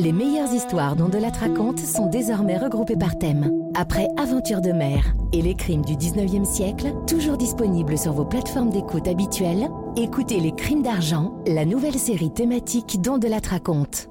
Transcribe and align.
Les 0.00 0.12
meilleures 0.14 0.54
histoires 0.54 0.96
dont 0.96 1.10
de 1.10 1.18
la 1.18 1.28
raconte 1.28 1.78
sont 1.78 2.06
désormais 2.06 2.56
regroupées 2.56 2.96
par 2.96 3.18
thème. 3.18 3.52
Après 3.74 4.08
Aventure 4.16 4.62
de 4.62 4.72
mer 4.72 5.14
et 5.34 5.42
les 5.42 5.54
crimes 5.54 5.84
du 5.84 5.92
19e 5.92 6.46
siècle, 6.46 6.94
toujours 7.06 7.36
disponibles 7.36 7.98
sur 7.98 8.14
vos 8.14 8.24
plateformes 8.24 8.70
d'écoute 8.70 9.06
habituelles, 9.06 9.68
écoutez 9.96 10.40
Les 10.40 10.52
crimes 10.52 10.82
d'argent, 10.82 11.34
la 11.46 11.66
nouvelle 11.66 11.98
série 11.98 12.32
thématique 12.32 13.02
dont 13.02 13.18
de 13.18 13.28
la 13.28 13.40
raconte. 13.46 14.08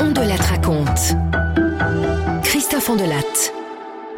On 0.00 0.12
raconte. 0.36 1.14
Christophe 2.42 2.90
Ondelat. 2.90 3.52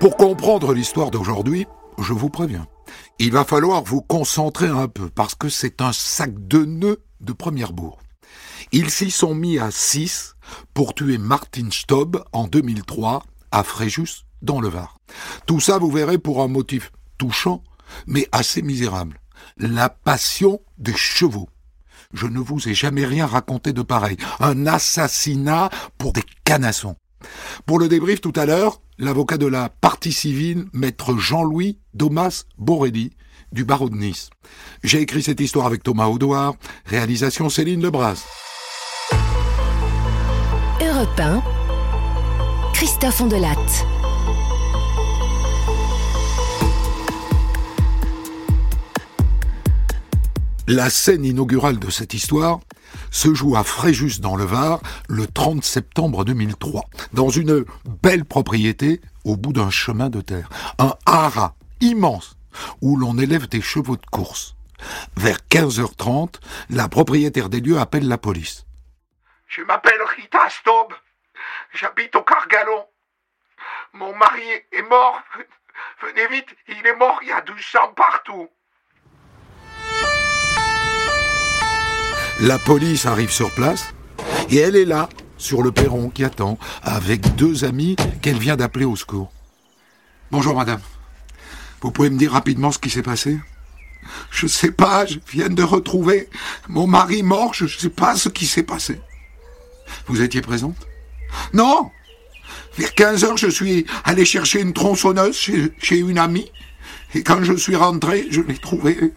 Pour 0.00 0.16
comprendre 0.16 0.72
l'histoire 0.72 1.10
d'aujourd'hui, 1.10 1.66
je 2.02 2.12
vous 2.12 2.30
préviens, 2.30 2.66
il 3.18 3.32
va 3.32 3.44
falloir 3.44 3.82
vous 3.82 4.00
concentrer 4.02 4.68
un 4.68 4.88
peu 4.88 5.08
parce 5.10 5.34
que 5.34 5.48
c'est 5.48 5.80
un 5.80 5.92
sac 5.92 6.32
de 6.46 6.64
nœuds 6.64 7.02
de 7.20 7.32
première 7.32 7.72
bourre. 7.72 7.98
Ils 8.72 8.90
s'y 8.90 9.10
sont 9.10 9.34
mis 9.34 9.58
à 9.58 9.70
six 9.70 10.34
pour 10.74 10.94
tuer 10.94 11.18
Martin 11.18 11.68
Stobb 11.70 12.22
en 12.32 12.46
2003 12.46 13.22
à 13.50 13.62
Fréjus 13.62 14.24
dans 14.42 14.60
le 14.60 14.68
Var. 14.68 14.98
Tout 15.46 15.60
ça, 15.60 15.78
vous 15.78 15.90
verrez, 15.90 16.18
pour 16.18 16.42
un 16.42 16.48
motif 16.48 16.92
touchant, 17.18 17.62
mais 18.06 18.28
assez 18.32 18.62
misérable. 18.62 19.20
La 19.56 19.88
passion 19.88 20.60
des 20.78 20.94
chevaux. 20.94 21.48
Je 22.12 22.26
ne 22.26 22.38
vous 22.38 22.68
ai 22.68 22.74
jamais 22.74 23.04
rien 23.04 23.26
raconté 23.26 23.72
de 23.72 23.82
pareil. 23.82 24.16
Un 24.40 24.66
assassinat 24.66 25.70
pour 25.98 26.12
des 26.12 26.24
canassons. 26.44 26.96
Pour 27.66 27.78
le 27.78 27.88
débrief 27.88 28.20
tout 28.20 28.32
à 28.36 28.46
l'heure, 28.46 28.80
l'avocat 29.00 29.38
de 29.38 29.46
la 29.46 29.68
partie 29.68 30.12
civile, 30.12 30.66
maître 30.72 31.16
Jean-Louis 31.16 31.78
Domas 31.94 32.44
Borelli, 32.58 33.10
du 33.50 33.64
barreau 33.64 33.88
de 33.88 33.96
Nice. 33.96 34.30
J'ai 34.84 35.00
écrit 35.00 35.22
cette 35.22 35.40
histoire 35.40 35.66
avec 35.66 35.82
Thomas 35.82 36.06
Audouard, 36.06 36.54
réalisation 36.86 37.48
Céline 37.48 37.82
Lebras. 37.82 38.24
Europe 40.80 41.18
1, 41.18 41.42
Christophe. 42.74 43.22
La 50.72 50.88
scène 50.88 51.24
inaugurale 51.24 51.80
de 51.80 51.90
cette 51.90 52.14
histoire 52.14 52.60
se 53.10 53.34
joue 53.34 53.56
à 53.56 53.64
Fréjus 53.64 54.20
dans 54.20 54.36
le 54.36 54.44
Var 54.44 54.78
le 55.08 55.26
30 55.26 55.64
septembre 55.64 56.24
2003, 56.24 56.84
dans 57.12 57.28
une 57.28 57.64
belle 58.04 58.24
propriété 58.24 59.00
au 59.24 59.36
bout 59.36 59.52
d'un 59.52 59.70
chemin 59.70 60.10
de 60.10 60.20
terre. 60.20 60.48
Un 60.78 60.94
haras 61.06 61.54
immense 61.80 62.36
où 62.82 62.96
l'on 62.96 63.18
élève 63.18 63.48
des 63.48 63.60
chevaux 63.60 63.96
de 63.96 64.06
course. 64.12 64.54
Vers 65.16 65.38
15h30, 65.50 66.36
la 66.68 66.86
propriétaire 66.86 67.48
des 67.48 67.58
lieux 67.58 67.80
appelle 67.80 68.06
la 68.06 68.16
police. 68.16 68.64
Je 69.48 69.62
m'appelle 69.62 70.00
Rita 70.16 70.48
Staub. 70.50 70.94
J'habite 71.74 72.14
au 72.14 72.22
Cargalon. 72.22 72.86
Mon 73.94 74.14
mari 74.14 74.48
est 74.70 74.88
mort. 74.88 75.20
Venez 76.00 76.28
vite, 76.28 76.54
il 76.68 76.86
est 76.86 76.96
mort, 76.96 77.18
il 77.22 77.28
y 77.30 77.32
a 77.32 77.40
du 77.40 77.60
sang 77.60 77.92
partout. 77.96 78.48
La 82.42 82.58
police 82.58 83.04
arrive 83.04 83.30
sur 83.30 83.50
place 83.50 83.92
et 84.48 84.56
elle 84.56 84.74
est 84.74 84.86
là, 84.86 85.10
sur 85.36 85.62
le 85.62 85.72
perron 85.72 86.08
qui 86.08 86.24
attend, 86.24 86.58
avec 86.82 87.36
deux 87.36 87.64
amis 87.64 87.96
qu'elle 88.22 88.38
vient 88.38 88.56
d'appeler 88.56 88.86
au 88.86 88.96
secours. 88.96 89.30
Bonjour 90.30 90.56
madame. 90.56 90.80
Vous 91.82 91.90
pouvez 91.90 92.08
me 92.08 92.16
dire 92.16 92.32
rapidement 92.32 92.72
ce 92.72 92.78
qui 92.78 92.88
s'est 92.88 93.02
passé? 93.02 93.38
Je 94.30 94.46
sais 94.46 94.70
pas, 94.70 95.04
je 95.04 95.18
viens 95.30 95.50
de 95.50 95.62
retrouver 95.62 96.30
mon 96.66 96.86
mari 96.86 97.22
mort, 97.22 97.52
je 97.52 97.66
sais 97.66 97.90
pas 97.90 98.16
ce 98.16 98.30
qui 98.30 98.46
s'est 98.46 98.62
passé. 98.62 98.98
Vous 100.06 100.22
étiez 100.22 100.40
présente? 100.40 100.86
Non 101.52 101.90
Vers 102.78 102.94
15 102.94 103.24
heures, 103.24 103.36
je 103.36 103.48
suis 103.48 103.84
allé 104.04 104.24
chercher 104.24 104.62
une 104.62 104.72
tronçonneuse 104.72 105.36
chez, 105.36 105.98
une 105.98 106.18
amie. 106.18 106.50
Et 107.14 107.22
quand 107.22 107.44
je 107.44 107.52
suis 107.52 107.76
rentré, 107.76 108.28
je 108.30 108.40
l'ai 108.40 108.56
trouvée 108.56 109.12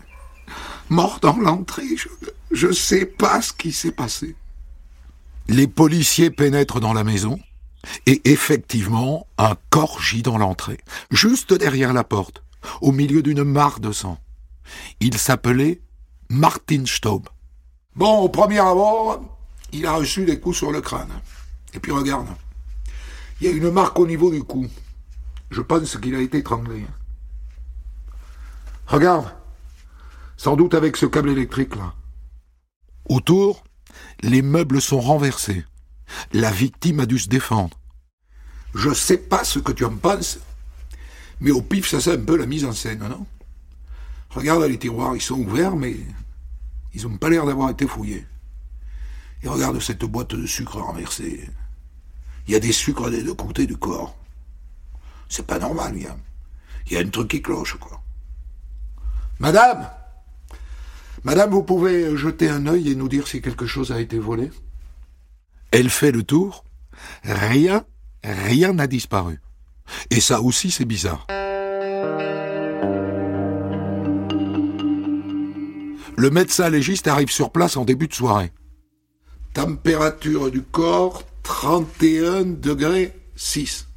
mort 0.90 1.20
dans 1.22 1.38
l'entrée. 1.38 1.88
Je 2.54 2.72
sais 2.72 3.06
pas 3.06 3.42
ce 3.42 3.52
qui 3.52 3.72
s'est 3.72 3.92
passé. 3.92 4.36
Les 5.48 5.68
policiers 5.68 6.30
pénètrent 6.30 6.80
dans 6.80 6.94
la 6.94 7.04
maison 7.04 7.40
et 8.06 8.22
effectivement, 8.32 9.28
un 9.38 9.58
corps 9.70 10.02
gît 10.02 10.22
dans 10.22 10.38
l'entrée, 10.38 10.78
juste 11.12 11.54
derrière 11.54 11.92
la 11.92 12.06
porte, 12.06 12.44
au 12.80 12.94
milieu 12.94 13.22
d'une 13.22 13.44
mare 13.44 13.82
de 13.82 13.92
sang. 13.92 14.20
Il 15.02 15.18
s'appelait 15.18 15.82
Martin 16.30 16.86
Staub. 16.86 17.28
Bon, 17.96 18.20
au 18.20 18.30
premier 18.30 18.60
abord, 18.60 19.22
il 19.74 19.86
a 19.86 19.94
reçu 19.94 20.24
des 20.24 20.40
coups 20.40 20.58
sur 20.58 20.72
le 20.72 20.80
crâne. 20.80 21.12
Et 21.74 21.80
puis 21.80 21.92
regarde, 21.92 22.28
il 23.42 23.48
y 23.48 23.50
a 23.50 23.54
une 23.54 23.72
marque 23.72 24.00
au 24.00 24.08
niveau 24.08 24.32
du 24.32 24.44
cou. 24.44 24.68
Je 25.52 25.62
pense 25.62 25.98
qu'il 25.98 26.16
a 26.16 26.22
été 26.22 26.38
étranglé. 26.38 26.86
Regarde, 28.88 29.26
sans 30.38 30.56
doute 30.56 30.74
avec 30.74 30.96
ce 30.96 31.06
câble 31.06 31.30
électrique 31.30 31.76
là. 31.76 31.94
Autour, 33.10 33.64
les 34.22 34.42
meubles 34.42 34.82
sont 34.82 35.02
renversés. 35.02 35.66
La 36.32 36.52
victime 36.52 37.02
a 37.02 37.06
dû 37.06 37.20
se 37.20 37.28
défendre. 37.28 37.78
Je 38.74 38.94
sais 38.94 39.18
pas 39.18 39.44
ce 39.44 39.60
que 39.60 39.72
tu 39.72 39.86
en 39.86 39.96
penses, 39.96 40.40
mais 41.40 41.52
au 41.52 41.62
pif, 41.62 41.88
ça 41.88 42.00
c'est 42.00 42.14
un 42.14 42.24
peu 42.24 42.38
la 42.38 42.46
mise 42.46 42.66
en 42.66 42.72
scène, 42.72 43.08
non? 43.08 43.26
Regarde 44.30 44.64
les 44.64 44.80
tiroirs, 44.80 45.16
ils 45.16 45.22
sont 45.22 45.40
ouverts, 45.40 45.76
mais 45.76 45.96
ils 46.94 47.04
n'ont 47.04 47.18
pas 47.18 47.30
l'air 47.30 47.46
d'avoir 47.46 47.70
été 47.70 47.86
fouillés. 47.86 48.26
Et 49.44 49.48
regarde 49.48 49.80
cette 49.80 50.06
boîte 50.06 50.36
de 50.36 50.48
sucre 50.48 50.80
renversée. 50.80 51.50
Il 52.48 52.54
y 52.54 52.56
a 52.56 52.60
des 52.60 52.72
sucres 52.72 53.12
des 53.12 53.24
deux 53.24 53.34
côtés 53.36 53.68
du 53.68 53.78
corps. 53.78 54.16
C'est 55.30 55.46
pas 55.46 55.60
normal, 55.60 55.94
il 55.96 56.04
y 56.04 56.08
a, 56.08 56.18
il 56.88 56.94
y 56.94 56.98
a 56.98 57.02
un 57.02 57.10
truc 57.10 57.30
qui 57.30 57.42
cloche, 57.42 57.76
quoi. 57.76 58.02
Madame 59.40 59.90
Madame, 61.24 61.52
vous 61.52 61.64
pouvez 61.64 62.18
jeter 62.18 62.50
un 62.50 62.68
œil 62.68 62.92
et 62.92 62.96
nous 62.96 63.08
dire 63.08 63.28
si 63.28 63.42
quelque 63.42 63.66
chose 63.66 63.92
a 63.94 64.02
été 64.02 64.20
volé 64.20 64.52
Elle 65.72 65.90
fait 65.90 66.12
le 66.12 66.24
tour. 66.24 66.66
Rien, 67.24 67.86
rien 68.24 68.74
n'a 68.74 68.88
disparu. 68.88 69.40
Et 70.10 70.20
ça 70.20 70.42
aussi, 70.42 70.70
c'est 70.70 70.86
bizarre. 70.86 71.26
Le 76.16 76.30
médecin 76.30 76.70
légiste 76.70 77.08
arrive 77.08 77.32
sur 77.32 77.52
place 77.52 77.78
en 77.78 77.86
début 77.86 78.08
de 78.08 78.14
soirée. 78.14 78.52
Température 79.54 80.52
du 80.52 80.62
corps, 80.62 81.24
31 81.44 82.44
degrés 82.44 83.14
6. 83.36 83.88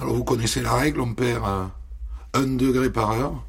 Alors 0.00 0.14
vous 0.14 0.24
connaissez 0.24 0.62
la 0.62 0.74
règle, 0.74 1.00
on 1.00 1.14
perd 1.14 1.44
un, 1.44 1.72
un 2.32 2.46
degré 2.46 2.90
par 2.90 3.12
heure. 3.12 3.44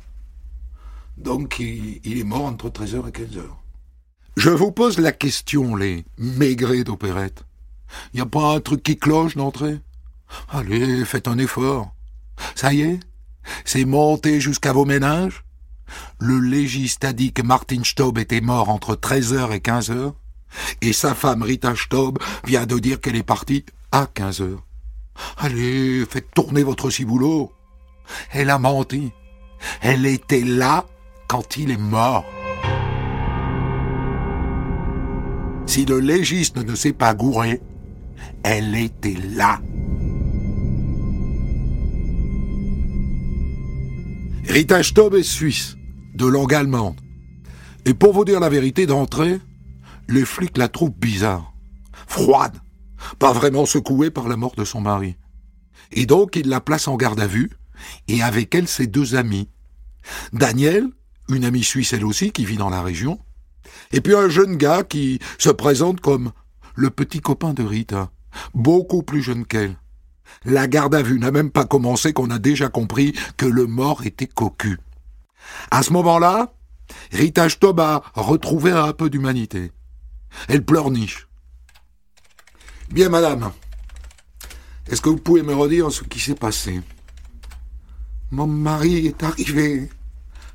Donc 1.17 1.59
il, 1.59 2.17
est 2.17 2.23
mort 2.23 2.45
entre 2.45 2.69
13h 2.69 3.07
et 3.07 3.11
15h. 3.11 3.43
Je 4.35 4.49
vous 4.49 4.71
pose 4.71 4.97
la 4.97 5.11
question, 5.11 5.75
les 5.75 6.05
maigrés 6.17 6.83
d'opérette. 6.83 7.43
Y 8.13 8.21
a 8.21 8.25
pas 8.25 8.55
un 8.55 8.59
truc 8.59 8.81
qui 8.81 8.97
cloche 8.97 9.35
d'entrée? 9.35 9.79
Allez, 10.49 11.05
faites 11.05 11.27
un 11.27 11.37
effort. 11.37 11.93
Ça 12.55 12.73
y 12.73 12.81
est? 12.81 12.99
C'est 13.65 13.85
monté 13.85 14.39
jusqu'à 14.39 14.73
vos 14.73 14.85
ménages 14.85 15.43
Le 16.19 16.39
légiste 16.39 17.03
a 17.03 17.13
dit 17.13 17.33
que 17.33 17.41
Martin 17.41 17.83
Staub 17.83 18.17
était 18.17 18.41
mort 18.41 18.69
entre 18.69 18.95
13h 18.95 19.51
et 19.51 19.59
15h, 19.59 20.13
et 20.81 20.93
sa 20.93 21.13
femme 21.13 21.43
Rita 21.43 21.75
Staub 21.75 22.17
vient 22.45 22.65
de 22.65 22.79
dire 22.79 22.99
qu'elle 22.99 23.15
est 23.15 23.23
partie 23.23 23.65
à 23.91 24.05
15h. 24.05 24.57
Allez, 25.37 26.05
faites 26.09 26.31
tourner 26.33 26.63
votre 26.63 26.89
ciboulot. 26.89 27.51
Elle 28.31 28.49
a 28.49 28.57
menti. 28.57 29.11
Elle 29.81 30.05
était 30.05 30.41
là 30.41 30.85
quand 31.33 31.57
il 31.57 31.71
est 31.71 31.77
mort. 31.77 32.25
Si 35.65 35.83
le 35.83 35.99
légiste 35.99 36.57
ne 36.57 36.75
s'est 36.75 36.93
pas 36.93 37.15
gouré, 37.15 37.59
elle 38.43 38.75
était 38.75 39.17
là. 39.33 39.59
Rita 44.47 44.83
Staub 44.83 45.15
est 45.15 45.23
suisse, 45.23 45.75
de 46.13 46.27
langue 46.27 46.53
allemande. 46.53 47.01
Et 47.85 47.95
pour 47.95 48.13
vous 48.13 48.25
dire 48.25 48.39
la 48.39 48.49
vérité 48.49 48.85
d'entrée, 48.85 49.39
les 50.07 50.25
flics 50.25 50.59
la 50.59 50.67
trouvent 50.67 50.93
bizarre, 50.95 51.51
froide, 52.05 52.59
pas 53.17 53.33
vraiment 53.33 53.65
secouée 53.65 54.11
par 54.11 54.27
la 54.27 54.37
mort 54.37 54.53
de 54.55 54.65
son 54.65 54.81
mari. 54.81 55.15
Et 55.93 56.05
donc 56.05 56.35
ils 56.35 56.47
la 56.47 56.61
placent 56.61 56.87
en 56.87 56.95
garde 56.95 57.19
à 57.19 57.25
vue, 57.25 57.49
et 58.07 58.21
avec 58.21 58.53
elle 58.53 58.67
ses 58.67 58.85
deux 58.85 59.15
amis. 59.15 59.49
Daniel, 60.31 60.91
une 61.29 61.45
amie 61.45 61.63
suisse 61.63 61.93
elle 61.93 62.05
aussi 62.05 62.31
qui 62.31 62.45
vit 62.45 62.57
dans 62.57 62.69
la 62.69 62.81
région, 62.81 63.19
et 63.91 64.01
puis 64.01 64.15
un 64.15 64.29
jeune 64.29 64.57
gars 64.57 64.83
qui 64.83 65.19
se 65.37 65.49
présente 65.49 66.01
comme 66.01 66.31
le 66.75 66.89
petit 66.89 67.21
copain 67.21 67.53
de 67.53 67.63
Rita, 67.63 68.11
beaucoup 68.53 69.03
plus 69.03 69.21
jeune 69.21 69.45
qu'elle. 69.45 69.77
La 70.45 70.67
garde 70.67 70.95
à 70.95 71.01
vue 71.01 71.19
n'a 71.19 71.31
même 71.31 71.51
pas 71.51 71.65
commencé 71.65 72.13
qu'on 72.13 72.29
a 72.29 72.39
déjà 72.39 72.69
compris 72.69 73.13
que 73.37 73.45
le 73.45 73.67
mort 73.67 74.05
était 74.05 74.27
cocu. 74.27 74.79
À 75.71 75.83
ce 75.83 75.93
moment-là, 75.93 76.53
Rita 77.11 77.49
Stob 77.49 77.79
a 77.79 78.03
retrouvé 78.15 78.71
un 78.71 78.93
peu 78.93 79.09
d'humanité. 79.09 79.71
Elle 80.47 80.65
pleurniche. 80.65 81.27
Bien, 82.89 83.09
madame. 83.09 83.51
Est-ce 84.87 85.01
que 85.01 85.09
vous 85.09 85.17
pouvez 85.17 85.43
me 85.43 85.55
redire 85.55 85.91
ce 85.91 86.03
qui 86.03 86.19
s'est 86.19 86.35
passé? 86.35 86.81
Mon 88.31 88.47
mari 88.47 89.07
est 89.07 89.23
arrivé 89.23 89.89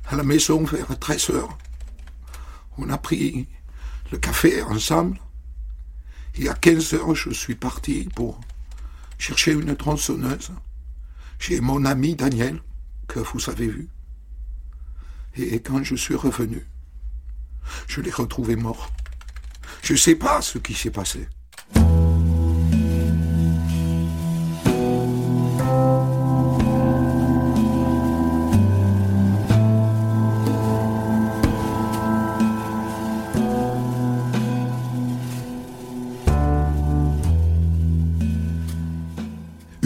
à 0.07 0.15
la 0.15 0.23
maison 0.23 0.63
vers 0.63 0.97
13 0.97 1.29
heures. 1.31 1.57
On 2.77 2.89
a 2.89 2.97
pris 2.97 3.47
le 4.11 4.17
café 4.17 4.61
ensemble. 4.63 5.19
Et 6.35 6.47
à 6.47 6.53
15 6.53 6.93
heures, 6.93 7.15
je 7.15 7.31
suis 7.31 7.55
parti 7.55 8.07
pour 8.15 8.39
chercher 9.17 9.53
une 9.53 9.75
tronçonneuse 9.75 10.51
chez 11.39 11.61
mon 11.61 11.85
ami 11.85 12.15
Daniel, 12.15 12.61
que 13.07 13.19
vous 13.19 13.49
avez 13.49 13.67
vu. 13.67 13.89
Et 15.35 15.61
quand 15.61 15.83
je 15.83 15.95
suis 15.95 16.15
revenu, 16.15 16.65
je 17.87 18.01
l'ai 18.01 18.11
retrouvé 18.11 18.55
mort. 18.55 18.91
Je 19.83 19.93
ne 19.93 19.97
sais 19.97 20.15
pas 20.15 20.41
ce 20.41 20.57
qui 20.57 20.73
s'est 20.73 20.91
passé. 20.91 21.27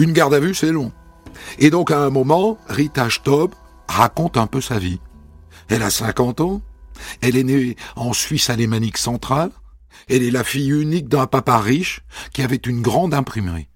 Une 0.04 0.12
garde 0.12 0.34
à 0.34 0.38
vue, 0.38 0.54
c'est 0.54 0.70
long. 0.70 0.92
Et 1.58 1.70
donc, 1.70 1.90
à 1.90 1.98
un 1.98 2.10
moment, 2.10 2.58
Rita 2.68 3.08
Stob 3.08 3.54
raconte 3.88 4.36
un 4.36 4.46
peu 4.46 4.60
sa 4.60 4.78
vie. 4.78 5.00
Elle 5.68 5.82
a 5.82 5.88
50 5.88 6.42
ans. 6.42 6.60
Elle 7.22 7.38
est 7.38 7.42
née 7.42 7.74
en 7.96 8.12
Suisse 8.12 8.50
alémanique 8.50 8.98
centrale. 8.98 9.50
Elle 10.10 10.22
est 10.22 10.30
la 10.30 10.44
fille 10.44 10.68
unique 10.68 11.08
d'un 11.08 11.26
papa 11.26 11.58
riche 11.58 12.02
qui 12.34 12.42
avait 12.42 12.56
une 12.56 12.82
grande 12.82 13.14
imprimerie. 13.14 13.68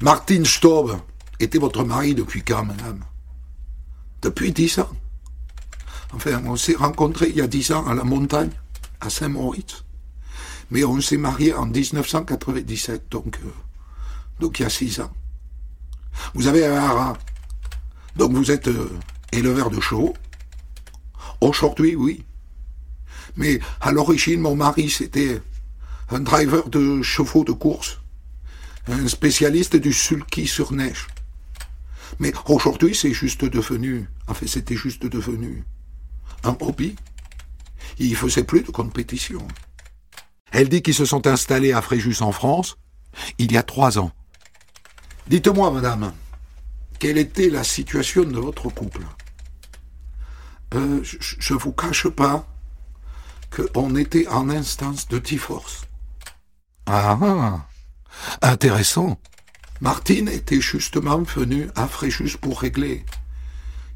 Martin 0.00 0.44
Stob 0.44 0.96
était 1.40 1.58
votre 1.58 1.82
mari 1.82 2.14
depuis 2.14 2.44
quand, 2.44 2.64
madame? 2.64 3.02
Depuis 4.22 4.52
dix 4.52 4.78
ans. 4.78 4.92
Enfin, 6.12 6.40
on 6.46 6.54
s'est 6.54 6.76
rencontrés 6.76 7.30
il 7.30 7.38
y 7.38 7.42
a 7.42 7.48
dix 7.48 7.72
ans 7.72 7.84
à 7.88 7.94
la 7.94 8.04
montagne, 8.04 8.52
à 9.00 9.10
Saint-Moritz. 9.10 9.84
Mais 10.70 10.84
on 10.84 11.00
s'est 11.00 11.16
mariés 11.16 11.54
en 11.54 11.66
1997, 11.66 13.08
donc, 13.10 13.40
euh, 13.44 13.50
donc 14.40 14.58
il 14.58 14.62
y 14.62 14.66
a 14.66 14.70
six 14.70 15.00
ans. 15.00 15.12
Vous 16.34 16.46
avez 16.46 16.66
un 16.66 16.76
haras. 16.76 17.16
Donc 18.16 18.32
vous 18.32 18.50
êtes 18.50 18.68
euh, 18.68 18.90
éleveur 19.32 19.70
de 19.70 19.80
chevaux. 19.80 20.14
Aujourd'hui, 21.40 21.94
oui. 21.94 22.24
Mais 23.36 23.60
à 23.80 23.92
l'origine, 23.92 24.40
mon 24.40 24.56
mari, 24.56 24.90
c'était 24.90 25.40
un 26.10 26.20
driver 26.20 26.68
de 26.68 27.02
chevaux 27.02 27.44
de 27.44 27.52
course. 27.52 28.00
Un 28.88 29.06
spécialiste 29.06 29.76
du 29.76 29.92
sulky 29.92 30.46
sur 30.46 30.72
neige. 30.72 31.06
Mais 32.18 32.32
aujourd'hui, 32.46 32.94
c'est 32.94 33.12
juste 33.12 33.44
devenu, 33.44 34.08
en 34.26 34.34
fait, 34.34 34.48
c'était 34.48 34.76
juste 34.76 35.06
devenu 35.06 35.64
un 36.42 36.56
hobby. 36.60 36.96
Il 37.98 38.16
faisait 38.16 38.44
plus 38.44 38.62
de 38.62 38.70
compétition. 38.70 39.46
Elle 40.50 40.68
dit 40.68 40.82
qu'ils 40.82 40.94
se 40.94 41.04
sont 41.04 41.26
installés 41.26 41.72
à 41.72 41.82
Fréjus 41.82 42.22
en 42.22 42.32
France 42.32 42.78
il 43.38 43.52
y 43.52 43.56
a 43.56 43.62
trois 43.62 43.98
ans. 43.98 44.12
Dites-moi, 45.28 45.70
madame, 45.70 46.14
quelle 46.98 47.18
était 47.18 47.50
la 47.50 47.62
situation 47.62 48.24
de 48.24 48.38
votre 48.38 48.70
couple? 48.70 49.02
Euh, 50.74 51.00
Je 51.02 51.52
ne 51.52 51.58
vous 51.58 51.72
cache 51.72 52.08
pas 52.08 52.48
qu'on 53.50 53.94
était 53.94 54.26
en 54.28 54.48
instance 54.48 55.06
de 55.08 55.18
divorce. 55.18 55.82
Ah, 56.86 57.18
ah, 57.20 57.66
intéressant. 58.40 59.20
Martine 59.82 60.28
était 60.28 60.62
justement 60.62 61.18
venue 61.18 61.68
à 61.76 61.86
Fréjus 61.86 62.38
pour 62.40 62.62
régler 62.62 63.04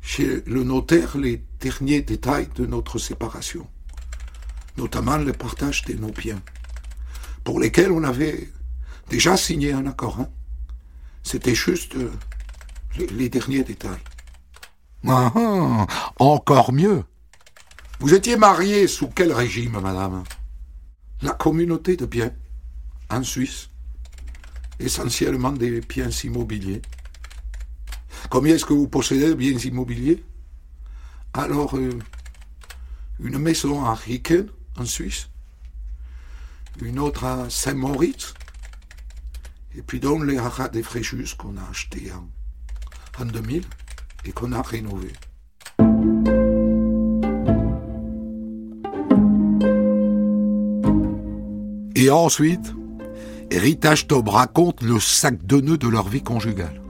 chez 0.02 0.42
le 0.46 0.64
notaire 0.64 1.16
les 1.16 1.42
derniers 1.60 2.02
détails 2.02 2.50
de 2.56 2.66
notre 2.66 2.98
séparation, 2.98 3.66
notamment 4.76 5.16
le 5.16 5.32
partage 5.32 5.84
de 5.86 5.94
nos 5.94 6.12
biens, 6.12 6.42
pour 7.42 7.58
lesquels 7.58 7.90
on 7.90 8.04
avait 8.04 8.50
déjà 9.08 9.38
signé 9.38 9.72
un 9.72 9.86
accord. 9.86 10.20
Hein. 10.20 10.28
C'était 11.22 11.54
juste 11.54 11.94
euh, 11.96 12.12
les, 12.98 13.28
derniers 13.28 13.64
détails. 13.64 14.02
Ah, 15.06 15.32
ah, 15.34 15.86
encore 16.18 16.72
mieux. 16.72 17.04
Vous 18.00 18.14
étiez 18.14 18.36
marié 18.36 18.86
sous 18.86 19.08
quel 19.08 19.32
régime, 19.32 19.80
madame? 19.80 20.24
La 21.22 21.32
communauté 21.32 21.96
de 21.96 22.06
biens, 22.06 22.32
en 23.10 23.22
Suisse. 23.22 23.68
Essentiellement 24.78 25.52
des 25.52 25.80
biens 25.80 26.10
immobiliers. 26.10 26.82
Combien 28.30 28.54
est-ce 28.54 28.64
que 28.64 28.72
vous 28.72 28.88
possédez 28.88 29.28
de 29.28 29.34
biens 29.34 29.58
immobiliers? 29.58 30.24
Alors, 31.34 31.76
euh, 31.76 31.98
une 33.20 33.38
maison 33.38 33.84
à 33.84 33.94
Ricken, 33.94 34.48
en 34.76 34.84
Suisse. 34.84 35.28
Une 36.80 36.98
autre 36.98 37.24
à 37.24 37.50
Saint-Moritz, 37.50 38.34
et 39.76 39.82
puis 39.82 40.00
donc 40.00 40.24
les 40.24 40.38
haras 40.38 40.68
des 40.68 40.82
Fréjus 40.82 41.34
qu'on 41.36 41.56
a 41.56 41.70
achetés 41.70 42.10
en, 42.12 43.22
en 43.22 43.26
2000 43.26 43.62
et 44.24 44.32
qu'on 44.32 44.52
a 44.52 44.62
rénové. 44.62 45.12
Et 51.94 52.10
ensuite, 52.10 52.74
Rita 53.52 53.96
Stob 53.96 54.28
raconte 54.28 54.82
le 54.82 54.98
sac 54.98 55.44
de 55.46 55.60
nœuds 55.60 55.78
de 55.78 55.88
leur 55.88 56.08
vie 56.08 56.22
conjugale. 56.22 56.82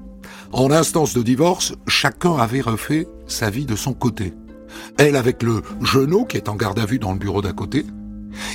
En 0.53 0.71
instance 0.71 1.15
de 1.15 1.23
divorce, 1.23 1.75
chacun 1.87 2.37
avait 2.37 2.61
refait 2.61 3.07
sa 3.27 3.51
vie 3.51 3.67
de 3.67 3.77
son 3.77 3.95
côté. 3.95 4.33
Elle 4.99 5.17
avec 5.17 5.43
le 5.43 5.63
genou 5.83 6.25
qui 6.25 6.37
est 6.37 6.49
en 6.49 6.57
garde 6.57 6.79
à 6.79 6.87
vue 6.87 6.99
dans 6.99 7.13
le 7.13 7.19
bureau 7.19 7.43
d'à 7.43 7.53
côté, 7.53 7.85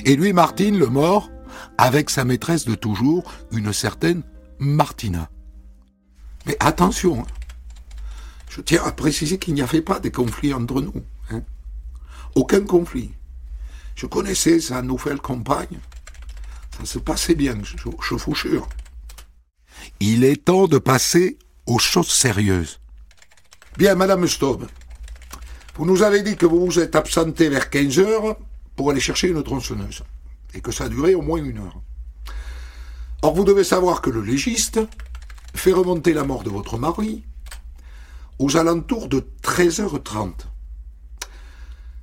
et 0.05 0.15
lui, 0.15 0.33
Martine, 0.33 0.77
le 0.77 0.87
mort, 0.87 1.29
avec 1.77 2.09
sa 2.09 2.25
maîtresse 2.25 2.65
de 2.65 2.75
toujours, 2.75 3.23
une 3.51 3.73
certaine 3.73 4.23
Martina. 4.59 5.29
Mais 6.45 6.57
attention, 6.59 7.21
hein. 7.21 7.25
je 8.49 8.61
tiens 8.61 8.83
à 8.83 8.91
préciser 8.91 9.37
qu'il 9.37 9.53
n'y 9.53 9.61
avait 9.61 9.81
pas 9.81 9.99
de 9.99 10.09
conflit 10.09 10.53
entre 10.53 10.81
nous. 10.81 11.03
Hein. 11.31 11.41
Aucun 12.35 12.61
conflit. 12.61 13.11
Je 13.95 14.05
connaissais 14.05 14.59
sa 14.59 14.81
nouvelle 14.81 15.19
compagne. 15.19 15.79
Ça 16.77 16.85
se 16.85 16.99
passait 16.99 17.35
bien, 17.35 17.57
je, 17.63 17.75
je 17.77 18.15
vous 18.15 18.35
jure. 18.35 18.69
Il 19.99 20.23
est 20.23 20.45
temps 20.45 20.67
de 20.67 20.77
passer 20.77 21.37
aux 21.65 21.79
choses 21.79 22.11
sérieuses. 22.11 22.79
Bien, 23.77 23.95
Madame 23.95 24.27
Staub, 24.27 24.67
vous 25.75 25.85
nous 25.85 26.01
avez 26.01 26.21
dit 26.21 26.35
que 26.35 26.45
vous 26.45 26.65
vous 26.65 26.79
êtes 26.79 26.95
absenté 26.95 27.49
vers 27.49 27.69
15 27.69 27.99
heures 27.99 28.37
pour 28.75 28.91
aller 28.91 28.99
chercher 28.99 29.27
une 29.29 29.43
tronçonneuse 29.43 30.03
et 30.53 30.61
que 30.61 30.71
ça 30.71 30.85
a 30.85 30.89
duré 30.89 31.15
au 31.15 31.21
moins 31.21 31.43
une 31.43 31.59
heure. 31.59 31.81
Or, 33.21 33.33
vous 33.33 33.43
devez 33.43 33.63
savoir 33.63 34.01
que 34.01 34.09
le 34.09 34.21
légiste 34.21 34.79
fait 35.55 35.73
remonter 35.73 36.13
la 36.13 36.23
mort 36.23 36.43
de 36.43 36.49
votre 36.49 36.77
mari 36.77 37.23
aux 38.39 38.57
alentours 38.57 39.09
de 39.09 39.27
13h30. 39.41 40.33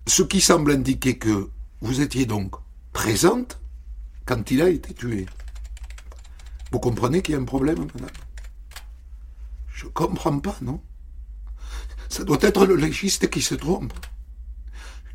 Ce 0.06 0.22
qui 0.22 0.40
semble 0.40 0.72
indiquer 0.72 1.16
que 1.16 1.48
vous 1.80 2.00
étiez 2.00 2.26
donc 2.26 2.56
présente 2.92 3.60
quand 4.26 4.50
il 4.50 4.60
a 4.60 4.68
été 4.68 4.92
tué. 4.92 5.26
Vous 6.72 6.80
comprenez 6.80 7.22
qu'il 7.22 7.34
y 7.34 7.38
a 7.38 7.40
un 7.40 7.44
problème, 7.44 7.86
madame? 7.94 8.10
Je 9.68 9.86
comprends 9.86 10.38
pas, 10.40 10.56
non? 10.62 10.80
Ça 12.08 12.24
doit 12.24 12.38
être 12.40 12.66
le 12.66 12.76
légiste 12.76 13.30
qui 13.30 13.42
se 13.42 13.54
trompe. 13.54 13.92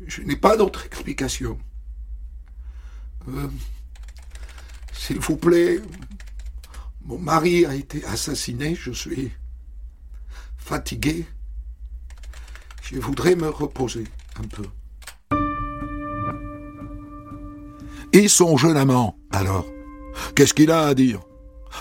Je 0.06 0.22
n'ai 0.22 0.36
pas 0.36 0.56
d'autre 0.56 0.86
explication. 0.86 1.58
Euh, 3.28 3.48
s'il 4.92 5.18
vous 5.18 5.36
plaît, 5.36 5.80
mon 7.04 7.18
mari 7.18 7.66
a 7.66 7.74
été 7.74 8.04
assassiné, 8.04 8.74
je 8.74 8.92
suis 8.92 9.30
fatigué. 10.56 11.26
Je 12.82 12.98
voudrais 12.98 13.36
me 13.36 13.48
reposer 13.48 14.04
un 14.36 14.46
peu. 14.46 14.64
Et 18.12 18.26
son 18.26 18.56
jeune 18.56 18.76
amant, 18.76 19.16
alors 19.30 19.66
Qu'est-ce 20.34 20.54
qu'il 20.54 20.70
a 20.70 20.86
à 20.86 20.94
dire? 20.94 21.20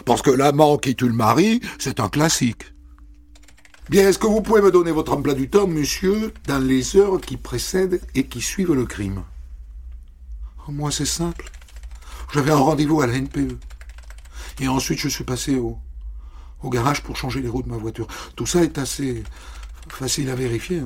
Parce 0.05 0.21
que 0.21 0.29
l'amant 0.29 0.77
qui 0.77 0.95
tue 0.95 1.07
le 1.07 1.13
mari, 1.13 1.61
c'est 1.77 1.99
un 1.99 2.09
classique. 2.09 2.73
Bien, 3.89 4.07
est-ce 4.07 4.19
que 4.19 4.27
vous 4.27 4.41
pouvez 4.41 4.61
me 4.61 4.71
donner 4.71 4.91
votre 4.91 5.13
emploi 5.13 5.33
du 5.33 5.49
temps, 5.49 5.67
monsieur, 5.67 6.31
dans 6.47 6.59
les 6.59 6.95
heures 6.95 7.19
qui 7.19 7.37
précèdent 7.37 8.01
et 8.13 8.25
qui 8.25 8.41
suivent 8.41 8.73
le 8.73 8.85
crime? 8.85 9.23
Moi, 10.71 10.91
c'est 10.91 11.05
simple. 11.05 11.49
J'avais 12.33 12.51
un 12.51 12.57
rendez-vous 12.57 13.01
à 13.01 13.07
la 13.07 13.19
NPE. 13.19 13.57
Et 14.59 14.67
ensuite, 14.67 14.99
je 14.99 15.07
suis 15.07 15.23
passé 15.23 15.55
au, 15.55 15.79
garage 16.65 17.01
pour 17.01 17.15
changer 17.15 17.41
les 17.41 17.49
roues 17.49 17.63
de 17.63 17.69
ma 17.69 17.77
voiture. 17.77 18.07
Tout 18.35 18.45
ça 18.45 18.63
est 18.63 18.77
assez 18.77 19.23
facile 19.87 20.29
à 20.29 20.35
vérifier. 20.35 20.79
Hein. 20.79 20.85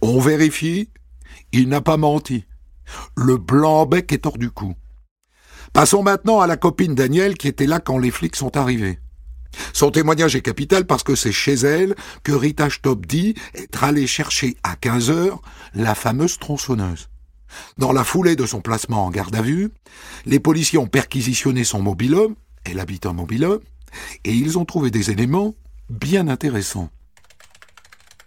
On 0.00 0.20
vérifie 0.20 0.90
Il 1.52 1.68
n'a 1.68 1.80
pas 1.80 1.96
menti. 1.96 2.44
Le 3.16 3.38
blanc-bec 3.38 4.12
est 4.12 4.26
hors 4.26 4.38
du 4.38 4.50
coup. 4.50 4.74
Passons 5.72 6.02
maintenant 6.02 6.40
à 6.40 6.46
la 6.46 6.56
copine 6.56 6.94
Daniel 6.94 7.36
qui 7.36 7.48
était 7.48 7.66
là 7.66 7.80
quand 7.80 7.98
les 7.98 8.10
flics 8.10 8.36
sont 8.36 8.56
arrivés. 8.56 9.00
Son 9.72 9.90
témoignage 9.90 10.36
est 10.36 10.42
capital 10.42 10.86
parce 10.86 11.02
que 11.02 11.14
c'est 11.14 11.32
chez 11.32 11.54
elle 11.54 11.94
que 12.22 12.32
Rita 12.32 12.68
Stopp 12.70 13.06
dit 13.06 13.34
être 13.54 13.82
allée 13.82 14.06
chercher 14.06 14.56
à 14.62 14.76
15 14.76 15.10
heures 15.10 15.40
la 15.74 15.94
fameuse 15.94 16.38
tronçonneuse. 16.38 17.08
Dans 17.78 17.92
la 17.92 18.04
foulée 18.04 18.36
de 18.36 18.46
son 18.46 18.60
placement 18.60 19.04
en 19.06 19.10
garde 19.10 19.34
à 19.34 19.42
vue, 19.42 19.70
les 20.26 20.40
policiers 20.40 20.78
ont 20.78 20.86
perquisitionné 20.86 21.64
son 21.64 21.80
mobilhome, 21.80 22.34
elle 22.64 22.80
habite 22.80 23.06
en 23.06 23.14
mobilhome, 23.14 23.60
et 24.24 24.32
ils 24.32 24.58
ont 24.58 24.64
trouvé 24.64 24.90
des 24.90 25.10
éléments 25.10 25.54
bien 25.90 26.28
intéressants. 26.28 26.90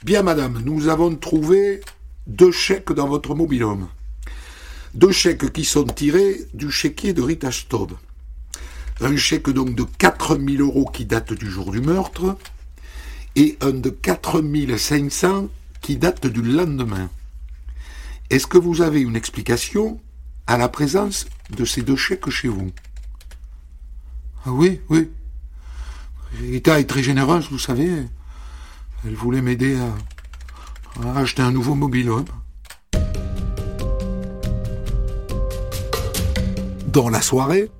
Bien, 0.03 0.23
madame, 0.23 0.61
nous 0.63 0.87
avons 0.87 1.15
trouvé 1.15 1.81
deux 2.27 2.51
chèques 2.51 2.91
dans 2.91 3.07
votre 3.07 3.35
mobilhome. 3.35 3.87
Deux 4.93 5.11
chèques 5.11 5.51
qui 5.51 5.65
sont 5.65 5.85
tirés 5.85 6.45
du 6.53 6.71
chéquier 6.71 7.13
de 7.13 7.21
Rita 7.21 7.51
Staub. 7.51 7.93
Un 9.01 9.15
chèque 9.15 9.49
donc 9.49 9.75
de 9.75 9.83
4000 9.83 10.61
euros 10.61 10.85
qui 10.85 11.05
date 11.05 11.33
du 11.33 11.49
jour 11.49 11.71
du 11.71 11.81
meurtre 11.81 12.37
et 13.35 13.57
un 13.61 13.71
de 13.71 13.89
4500 13.89 15.49
qui 15.81 15.97
date 15.97 16.25
du 16.27 16.41
lendemain. 16.41 17.09
Est-ce 18.29 18.45
que 18.45 18.57
vous 18.57 18.81
avez 18.81 18.99
une 18.99 19.15
explication 19.15 20.01
à 20.47 20.57
la 20.57 20.67
présence 20.67 21.27
de 21.49 21.63
ces 21.63 21.81
deux 21.81 21.95
chèques 21.95 22.29
chez 22.29 22.49
vous? 22.49 22.71
Ah 24.45 24.51
Oui, 24.51 24.81
oui. 24.89 25.09
Rita 26.33 26.77
est 26.79 26.89
très 26.89 27.03
généreuse, 27.03 27.47
vous 27.49 27.59
savez. 27.59 28.05
Elle 29.05 29.15
voulait 29.15 29.41
m'aider 29.41 29.79
à, 29.79 31.17
acheter 31.19 31.41
un 31.41 31.51
nouveau 31.51 31.73
mobilhome. 31.73 32.25
Dans 36.87 37.09
la 37.09 37.21
soirée, 37.21 37.71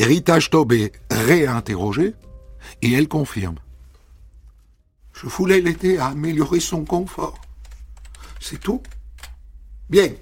Rita 0.00 0.40
Stob 0.40 0.72
est 0.72 0.92
réinterrogée 1.10 2.14
et 2.80 2.92
elle 2.92 3.08
confirme. 3.08 3.56
Je 5.12 5.26
voulais 5.26 5.60
l'aider 5.60 5.98
à 5.98 6.06
améliorer 6.06 6.60
son 6.60 6.86
confort. 6.86 7.38
C'est 8.40 8.60
tout. 8.60 8.80
Bien. 9.90 10.12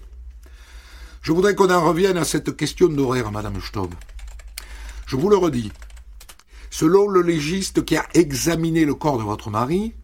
Je 1.22 1.32
voudrais 1.32 1.54
qu'on 1.54 1.70
en 1.70 1.84
revienne 1.84 2.16
à 2.16 2.24
cette 2.24 2.56
question 2.56 2.88
d'horaire, 2.88 3.30
Madame 3.30 3.60
Stob. 3.60 3.94
Je 5.06 5.16
vous 5.16 5.28
le 5.28 5.36
redis. 5.36 5.72
Selon 6.70 7.06
le 7.06 7.22
légiste 7.22 7.84
qui 7.84 7.96
a 7.96 8.06
examiné 8.14 8.84
le 8.84 8.94
corps 8.94 9.18
de 9.18 9.22
votre 9.22 9.50
mari, 9.50 9.94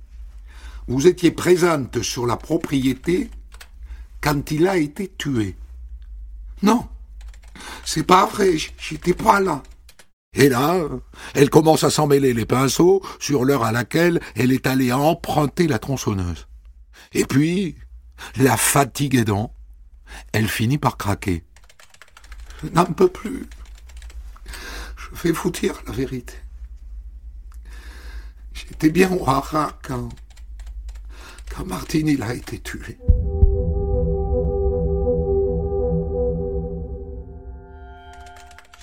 vous 0.86 1.06
étiez 1.06 1.30
présente 1.30 2.02
sur 2.02 2.26
la 2.26 2.36
propriété 2.36 3.30
quand 4.20 4.50
il 4.50 4.68
a 4.68 4.76
été 4.76 5.12
tué. 5.18 5.56
Non, 6.62 6.86
c'est 7.84 8.06
pas 8.06 8.26
vrai, 8.26 8.56
j'étais 8.78 9.14
pas 9.14 9.40
là. 9.40 9.62
Et 10.34 10.48
là, 10.48 10.80
elle 11.34 11.50
commence 11.50 11.84
à 11.84 11.90
s'en 11.90 12.06
mêler 12.06 12.34
les 12.34 12.46
pinceaux 12.46 13.02
sur 13.18 13.44
l'heure 13.44 13.64
à 13.64 13.72
laquelle 13.72 14.20
elle 14.36 14.52
est 14.52 14.66
allée 14.66 14.92
emprunter 14.92 15.66
la 15.66 15.78
tronçonneuse. 15.78 16.46
Et 17.12 17.24
puis, 17.24 17.76
la 18.36 18.56
fatigue 18.56 19.14
aidant, 19.14 19.54
elle 20.32 20.48
finit 20.48 20.78
par 20.78 20.96
craquer. 20.96 21.44
Je 22.62 22.68
n'en 22.70 22.86
peux 22.86 23.08
plus. 23.08 23.46
Je 24.96 25.22
vais 25.22 25.32
vous 25.32 25.50
dire 25.50 25.80
la 25.86 25.92
vérité. 25.92 26.34
J'étais 28.52 28.90
bien 28.90 29.10
au 29.12 29.28
haras 29.28 29.78
quand 29.82 30.08
quand 31.54 31.64
Martine 31.64 32.22
a 32.22 32.34
été 32.34 32.58
tué. 32.58 32.98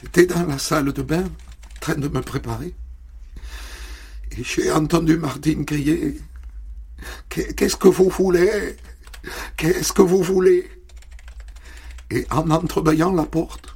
J'étais 0.01 0.25
dans 0.25 0.46
la 0.46 0.58
salle 0.58 0.92
de 0.92 1.01
bain, 1.01 1.24
en 1.24 1.80
train 1.80 1.96
de 1.96 2.08
me 2.08 2.22
préparer, 2.22 2.74
et 4.32 4.44
j'ai 4.44 4.72
entendu 4.72 5.18
Martine 5.18 5.65
crier 5.65 6.20
Qu'est-ce 7.30 7.75
que 7.75 7.88
vous 7.88 8.10
voulez? 8.10 8.77
Qu'est-ce 9.58 9.94
que 9.94 10.01
vous 10.01 10.22
voulez? 10.22 10.70
Et 12.12 12.25
en 12.29 12.50
entrebâillant 12.51 13.13
la 13.13 13.25
porte, 13.25 13.74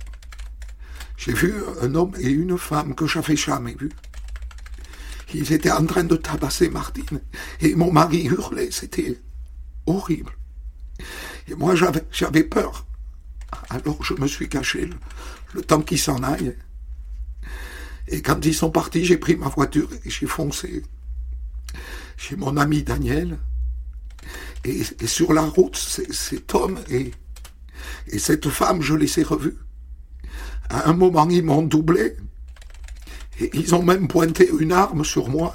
j'ai 1.18 1.34
vu 1.34 1.54
un 1.82 1.96
homme 1.96 2.14
et 2.20 2.30
une 2.30 2.58
femme 2.58 2.96
que 2.96 3.08
j'avais 3.08 3.36
jamais 3.36 3.76
vus. 3.76 3.92
Ils 5.34 5.52
étaient 5.54 5.72
en 5.72 5.86
train 5.86 6.04
de 6.04 6.16
tabasser 6.16 6.70
Martine. 6.70 7.22
Et 7.62 7.76
mon 7.76 7.92
mari 7.92 8.26
hurlait. 8.26 8.72
C'était 8.72 9.20
horrible. 9.86 10.32
Et 11.48 11.56
moi, 11.56 11.76
j'avais, 11.76 12.44
peur. 12.44 12.86
Alors 13.70 14.04
je 14.04 14.14
me 14.14 14.28
suis 14.28 14.50
caché 14.50 14.90
le, 15.54 15.62
temps 15.62 15.82
qu'ils 15.82 16.00
s'en 16.00 16.24
aillent. 16.24 16.56
Et 18.08 18.22
quand 18.22 18.46
ils 18.46 18.56
sont 18.56 18.72
partis, 18.72 19.06
j'ai 19.06 19.18
pris 19.18 19.36
ma 19.36 19.50
voiture 19.50 19.90
et 20.06 20.10
j'ai 20.10 20.26
foncé 20.26 20.84
chez 22.18 22.36
mon 22.36 22.58
ami 22.58 22.84
Daniel. 22.84 23.40
Et, 24.66 24.84
sur 25.08 25.34
la 25.34 25.44
route, 25.44 25.78
cet 25.78 26.54
homme 26.54 26.80
et, 26.90 27.12
et 28.08 28.20
cette 28.20 28.50
femme, 28.50 28.82
je 28.82 28.96
les 28.96 29.20
ai 29.20 29.24
revus. 29.24 29.58
À 30.70 30.90
un 30.90 30.94
moment, 30.94 31.28
ils 31.30 31.44
m'ont 31.44 31.64
doublé. 31.64 32.18
Et 33.40 33.50
ils 33.54 33.74
ont 33.74 33.84
même 33.84 34.08
pointé 34.08 34.50
une 34.60 34.72
arme 34.72 35.06
sur 35.06 35.30
moi. 35.30 35.54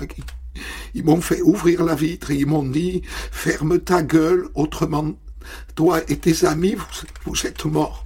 Ils 0.95 1.05
m'ont 1.05 1.21
fait 1.21 1.43
ouvrir 1.43 1.85
la 1.85 1.95
vitre 1.95 2.31
et 2.31 2.37
ils 2.37 2.47
m'ont 2.47 2.65
dit 2.65 3.03
Ferme 3.31 3.79
ta 3.81 4.03
gueule, 4.03 4.49
autrement, 4.55 5.13
toi 5.75 6.01
et 6.09 6.19
tes 6.19 6.47
amis, 6.47 6.77
vous, 7.25 7.47
êtes 7.47 7.65
morts. 7.65 8.05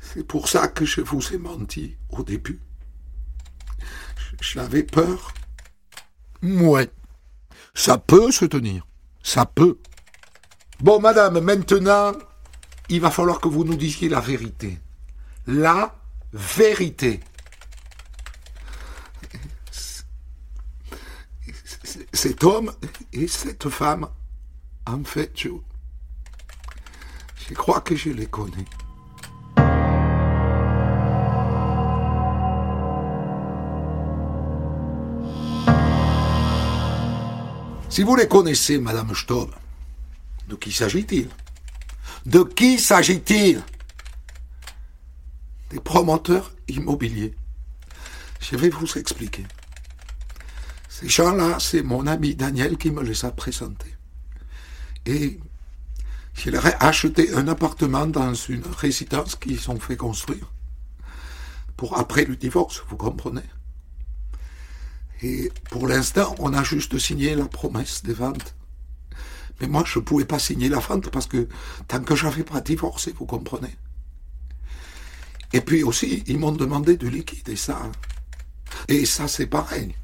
C'est 0.00 0.26
pour 0.26 0.48
ça 0.48 0.68
que 0.68 0.84
je 0.84 1.00
vous 1.00 1.34
ai 1.34 1.38
menti 1.38 1.96
au 2.10 2.22
début. 2.22 2.60
J'avais 4.40 4.82
peur. 4.82 5.34
Ouais. 6.42 6.90
Ça 7.74 7.98
peut 7.98 8.30
se 8.30 8.44
tenir. 8.44 8.86
Ça 9.26 9.44
peut. 9.44 9.78
Bon, 10.78 11.00
madame, 11.00 11.40
maintenant, 11.40 12.12
il 12.88 13.00
va 13.00 13.10
falloir 13.10 13.40
que 13.40 13.48
vous 13.48 13.64
nous 13.64 13.74
disiez 13.74 14.08
la 14.08 14.20
vérité. 14.20 14.78
La 15.48 15.98
vérité. 16.32 17.18
cet 22.12 22.44
homme 22.44 22.72
et 23.12 23.26
cette 23.26 23.68
femme, 23.68 24.08
en 24.86 25.02
fait, 25.02 25.32
je, 25.34 25.50
crois 27.54 27.80
que 27.80 27.96
je 27.96 28.10
les 28.10 28.26
connais. 28.26 28.64
Si 37.96 38.02
vous 38.02 38.14
les 38.14 38.28
connaissez, 38.28 38.78
Madame 38.78 39.14
Stob, 39.14 39.54
de 40.48 40.54
qui 40.54 40.70
s'agit-il? 40.70 41.30
De 42.26 42.42
qui 42.42 42.78
s'agit-il? 42.78 43.62
Des 45.70 45.80
promoteurs 45.80 46.52
immobiliers. 46.68 47.34
Je 48.38 48.56
vais 48.56 48.68
vous 48.68 48.98
expliquer. 48.98 49.46
Ces 50.90 51.08
gens-là, 51.08 51.56
c'est 51.58 51.82
mon 51.82 52.06
ami 52.06 52.34
Daniel 52.34 52.76
qui 52.76 52.90
me 52.90 53.02
les 53.02 53.24
a 53.24 53.30
présentés. 53.30 53.94
Et 55.06 55.40
je 56.34 56.50
leur 56.50 56.66
acheté 56.84 57.32
un 57.32 57.48
appartement 57.48 58.06
dans 58.06 58.34
une 58.34 58.66
résidence 58.78 59.36
qu'ils 59.36 59.70
ont 59.70 59.80
fait 59.80 59.96
construire. 59.96 60.52
Pour 61.78 61.96
après 61.98 62.26
le 62.26 62.36
divorce, 62.36 62.82
vous 62.90 62.98
comprenez? 62.98 63.48
Et 65.22 65.50
pour 65.70 65.88
l'instant, 65.88 66.34
on 66.38 66.52
a 66.52 66.62
juste 66.62 66.98
signé 66.98 67.34
la 67.34 67.46
promesse 67.46 68.02
des 68.02 68.12
ventes. 68.12 68.54
Mais 69.60 69.68
moi, 69.68 69.84
je 69.86 69.98
ne 69.98 70.04
pouvais 70.04 70.26
pas 70.26 70.38
signer 70.38 70.68
la 70.68 70.78
vente 70.78 71.10
parce 71.10 71.26
que 71.26 71.48
tant 71.88 72.02
que 72.02 72.14
j'avais 72.14 72.44
pas 72.44 72.60
divorcé, 72.60 73.14
vous 73.18 73.26
comprenez. 73.26 73.74
Et 75.52 75.60
puis 75.60 75.82
aussi, 75.82 76.22
ils 76.26 76.38
m'ont 76.38 76.52
demandé 76.52 76.96
de 76.96 77.08
liquider 77.08 77.56
ça. 77.56 77.80
Et 78.88 79.06
ça, 79.06 79.28
c'est 79.28 79.46
pareil. 79.46 79.94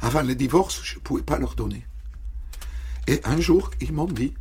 Avant 0.00 0.22
le 0.22 0.34
divorce, 0.34 0.80
je 0.82 0.96
ne 0.96 1.00
pouvais 1.00 1.22
pas 1.22 1.38
leur 1.38 1.54
donner. 1.54 1.86
Et 3.06 3.20
un 3.24 3.40
jour, 3.40 3.70
ils 3.80 3.92
m'ont 3.92 4.06
dit, 4.06 4.34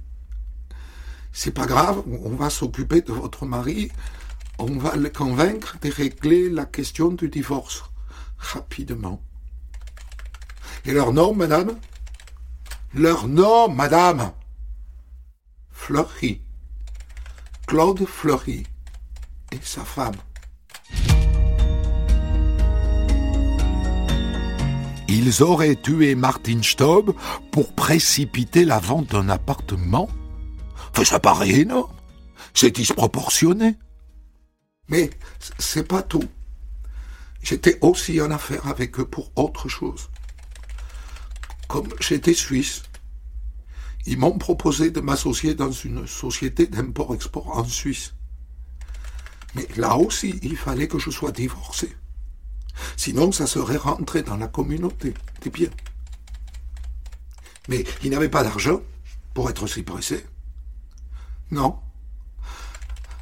c'est 1.32 1.52
pas 1.52 1.66
grave, 1.66 2.04
on 2.24 2.32
va 2.32 2.50
s'occuper 2.50 3.02
de 3.02 3.14
votre 3.14 3.46
mari, 3.46 3.92
on 4.58 4.78
va 4.78 4.96
le 4.96 5.10
convaincre 5.10 5.78
de 5.82 5.92
régler 5.92 6.50
la 6.50 6.66
question 6.66 7.10
du 7.10 7.30
divorce 7.30 7.84
rapidement. 8.38 9.22
Et 10.86 10.94
leur 10.94 11.14
nom, 11.14 11.34
madame 11.34 11.78
Leur 12.94 13.28
nom, 13.28 13.70
madame 13.70 14.32
Fleury. 15.70 16.42
Claude 17.68 18.06
Fleury. 18.06 18.64
Et 19.52 19.60
sa 19.62 19.84
femme. 19.84 20.16
Ils 25.08 25.44
auraient 25.44 25.76
tué 25.76 26.16
Martin 26.16 26.62
Staub 26.64 27.14
pour 27.52 27.74
précipiter 27.74 28.64
la 28.64 28.80
vente 28.80 29.12
d'un 29.12 29.28
appartement 29.28 30.10
Enfin, 30.92 31.04
ça 31.06 31.20
paraît 31.20 31.50
énorme. 31.50 31.94
C'est 32.54 32.72
disproportionné. 32.72 33.78
Mais 34.90 35.10
c'est 35.58 35.88
pas 35.88 36.02
tout. 36.02 36.28
J'étais 37.42 37.78
aussi 37.82 38.22
en 38.22 38.32
affaire 38.32 38.68
avec 38.68 39.00
eux 39.00 39.06
pour 39.06 39.32
autre 39.36 39.70
chose. 39.70 40.10
Comme 41.72 41.88
j'étais 42.02 42.34
suisse, 42.34 42.84
ils 44.06 44.18
m'ont 44.18 44.38
proposé 44.38 44.92
de 44.92 45.00
m'associer 45.00 45.56
dans 45.56 45.72
une 45.72 46.06
société 46.06 46.68
d'import-export 46.68 47.58
en 47.58 47.64
Suisse. 47.64 48.14
Mais 49.56 49.66
là 49.78 49.96
aussi, 49.96 50.38
il 50.44 50.58
fallait 50.58 50.90
que 50.90 51.00
je 51.00 51.10
sois 51.10 51.32
divorcé. 51.32 51.96
Sinon, 52.98 53.32
ça 53.32 53.48
serait 53.48 53.78
rentré 53.78 54.22
dans 54.22 54.36
la 54.36 54.50
communauté 54.50 55.14
des 55.44 55.50
biens. 55.50 55.70
Mais 57.70 57.86
ils 58.04 58.12
n'avaient 58.12 58.28
pas 58.28 58.44
d'argent 58.44 58.82
pour 59.34 59.50
être 59.50 59.66
si 59.66 59.82
pressés. 59.82 60.26
Non. 61.52 61.80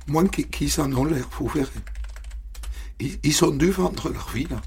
Moins 0.08 0.26
qu'ils 0.28 0.82
en 0.82 0.92
ont 0.94 1.06
l'air, 1.06 1.30
vous 1.38 1.50
verrez. 1.50 1.70
Ils, 3.00 3.20
ils 3.22 3.46
ont 3.46 3.52
dû 3.52 3.70
vendre 3.70 4.10
leur 4.10 4.32
vie, 4.32 4.48
là. 4.48 4.60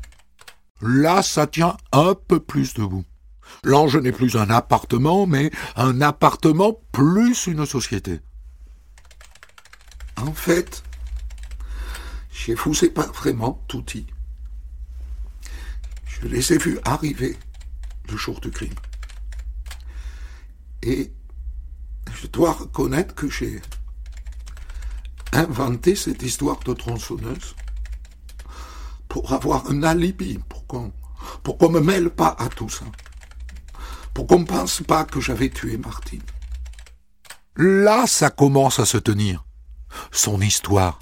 Là, 0.83 1.21
ça 1.25 1.49
tient 1.49 1.77
un 1.91 2.15
peu 2.15 2.39
plus 2.39 2.75
debout. 2.75 3.05
L'ange 3.65 3.97
n'est 3.97 4.13
plus 4.13 4.37
un 4.37 4.51
appartement, 4.51 5.27
mais 5.27 5.51
un 5.77 6.01
appartement 6.01 6.81
plus 6.93 7.47
une 7.47 7.67
société. 7.67 8.21
En 10.17 10.33
fait, 10.33 10.83
chez 12.31 12.55
vous, 12.55 12.75
c'est 12.75 12.91
pas 12.91 13.07
vraiment 13.07 13.63
tout 13.69 13.83
dit. 13.83 14.07
Je 16.05 16.29
les 16.29 16.53
ai 16.53 16.59
vus 16.59 16.79
arriver 16.85 17.37
le 18.09 18.17
jour 18.17 18.41
du 18.41 18.51
crime. 18.51 18.75
Et 20.83 21.13
je 22.15 22.27
dois 22.27 22.53
reconnaître 22.53 23.15
que 23.15 23.29
j'ai 23.29 23.63
inventé 25.33 25.95
cette 25.95 26.23
histoire 26.23 26.61
de 26.61 26.75
tronçonneuse 26.75 27.55
pour 29.09 29.33
avoir 29.33 29.71
un 29.71 29.83
alibi, 29.83 30.39
pour 30.49 30.67
qu'on 30.67 30.93
pour 31.43 31.59
qu'on 31.59 31.71
me 31.71 31.81
mêle 31.81 32.11
pas 32.11 32.35
à 32.39 32.49
tout 32.49 32.69
ça. 32.69 32.85
Pour 34.15 34.27
qu'on 34.27 34.41
ne 34.41 34.45
pense 34.45 34.83
pas 34.83 35.05
que 35.05 35.21
j'avais 35.21 35.49
tué 35.49 35.77
Martine. 35.79 36.23
Là, 37.57 38.07
ça 38.07 38.31
commence 38.31 38.79
à 38.79 38.87
se 38.87 38.99
tenir. 38.99 39.45
Son 40.11 40.41
histoire. 40.41 40.99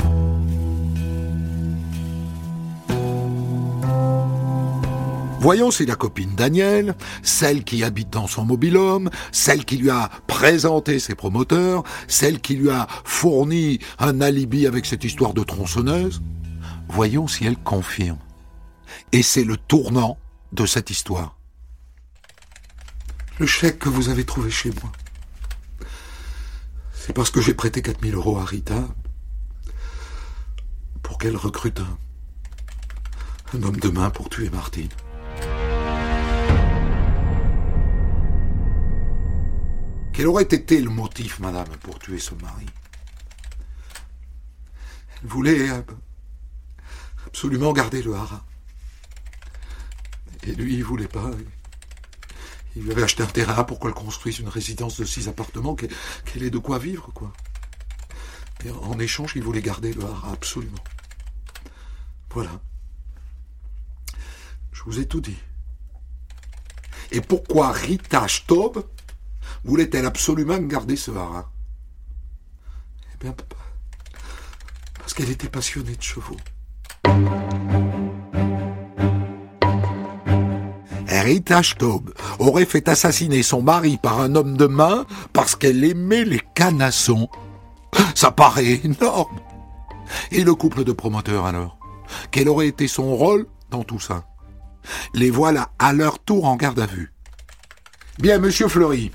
Voyons 5.40 5.70
si 5.70 5.86
la 5.86 5.94
copine 5.94 6.34
Daniel, 6.36 6.94
celle 7.22 7.64
qui 7.64 7.82
habite 7.82 8.10
dans 8.10 8.26
son 8.26 8.44
mobilhome, 8.44 9.08
celle 9.32 9.64
qui 9.64 9.78
lui 9.78 9.88
a 9.88 10.10
présenté 10.26 10.98
ses 10.98 11.14
promoteurs, 11.14 11.82
celle 12.08 12.40
qui 12.40 12.56
lui 12.56 12.68
a 12.68 12.86
fourni 13.04 13.78
un 13.98 14.20
alibi 14.20 14.66
avec 14.66 14.84
cette 14.84 15.02
histoire 15.02 15.32
de 15.32 15.42
tronçonneuse, 15.42 16.20
voyons 16.90 17.26
si 17.26 17.46
elle 17.46 17.56
confirme. 17.56 18.18
Et 19.12 19.22
c'est 19.22 19.44
le 19.44 19.56
tournant 19.56 20.18
de 20.52 20.66
cette 20.66 20.90
histoire. 20.90 21.39
Le 23.40 23.46
chèque 23.46 23.78
que 23.78 23.88
vous 23.88 24.10
avez 24.10 24.26
trouvé 24.26 24.50
chez 24.50 24.70
moi, 24.82 24.92
c'est 26.92 27.14
parce 27.14 27.30
que 27.30 27.40
j'ai 27.40 27.54
prêté 27.54 27.80
4000 27.80 28.14
euros 28.14 28.36
à 28.36 28.44
Rita 28.44 28.86
pour 31.02 31.16
qu'elle 31.16 31.38
recrute 31.38 31.80
un, 31.80 33.62
homme 33.62 33.78
de 33.78 33.88
main 33.88 34.10
pour 34.10 34.28
tuer 34.28 34.50
Martine. 34.50 34.90
Quel 40.12 40.26
aurait 40.26 40.42
été 40.42 40.78
le 40.78 40.90
motif, 40.90 41.38
madame, 41.38 41.68
pour 41.80 41.98
tuer 41.98 42.18
son 42.18 42.36
mari? 42.42 42.66
Elle 45.22 45.28
voulait 45.30 45.70
absolument 47.26 47.72
garder 47.72 48.02
le 48.02 48.14
haras. 48.16 48.44
Et 50.42 50.54
lui, 50.54 50.74
il 50.74 50.84
voulait 50.84 51.08
pas. 51.08 51.30
Il 52.76 52.84
lui 52.84 52.92
avait 52.92 53.02
acheté 53.02 53.22
un 53.22 53.26
terrain 53.26 53.64
pour 53.64 53.80
qu'elle 53.80 53.92
construise 53.92 54.38
une 54.38 54.48
résidence 54.48 54.98
de 54.98 55.04
six 55.04 55.28
appartements, 55.28 55.74
qu'elle 55.74 56.42
ait 56.42 56.50
de 56.50 56.58
quoi 56.58 56.78
vivre, 56.78 57.10
quoi? 57.12 57.32
Et 58.64 58.70
en 58.70 58.98
échange, 58.98 59.32
il 59.36 59.42
voulait 59.42 59.62
garder 59.62 59.92
le 59.92 60.04
haras, 60.04 60.32
absolument. 60.32 60.84
Voilà. 62.30 62.60
Je 64.72 64.82
vous 64.84 65.00
ai 65.00 65.06
tout 65.06 65.20
dit. 65.20 65.38
Et 67.10 67.20
pourquoi 67.20 67.72
Rita 67.72 68.28
Stob 68.28 68.86
voulait-elle 69.64 70.06
absolument 70.06 70.58
garder 70.58 70.96
ce 70.96 71.10
haras 71.10 71.50
Eh 73.14 73.16
bien, 73.18 73.34
parce 74.98 75.14
qu'elle 75.14 75.30
était 75.30 75.48
passionnée 75.48 75.96
de 75.96 76.02
chevaux. 76.02 76.36
Rita 81.30 81.62
Staub 81.62 82.12
aurait 82.40 82.64
fait 82.64 82.88
assassiner 82.88 83.44
son 83.44 83.62
mari 83.62 83.98
par 84.02 84.18
un 84.20 84.34
homme 84.34 84.56
de 84.56 84.66
main 84.66 85.06
parce 85.32 85.54
qu'elle 85.54 85.84
aimait 85.84 86.24
les 86.24 86.40
canassons. 86.56 87.28
Ça 88.16 88.32
paraît 88.32 88.80
énorme. 88.82 89.38
Et 90.32 90.42
le 90.42 90.56
couple 90.56 90.82
de 90.82 90.90
promoteurs 90.90 91.46
alors? 91.46 91.78
Quel 92.32 92.48
aurait 92.48 92.66
été 92.66 92.88
son 92.88 93.14
rôle 93.14 93.46
dans 93.70 93.84
tout 93.84 94.00
ça? 94.00 94.26
Les 95.14 95.30
voilà 95.30 95.70
à 95.78 95.92
leur 95.92 96.18
tour 96.18 96.46
en 96.46 96.56
garde 96.56 96.80
à 96.80 96.86
vue. 96.86 97.12
Bien, 98.18 98.38
monsieur 98.38 98.66
Fleury. 98.66 99.12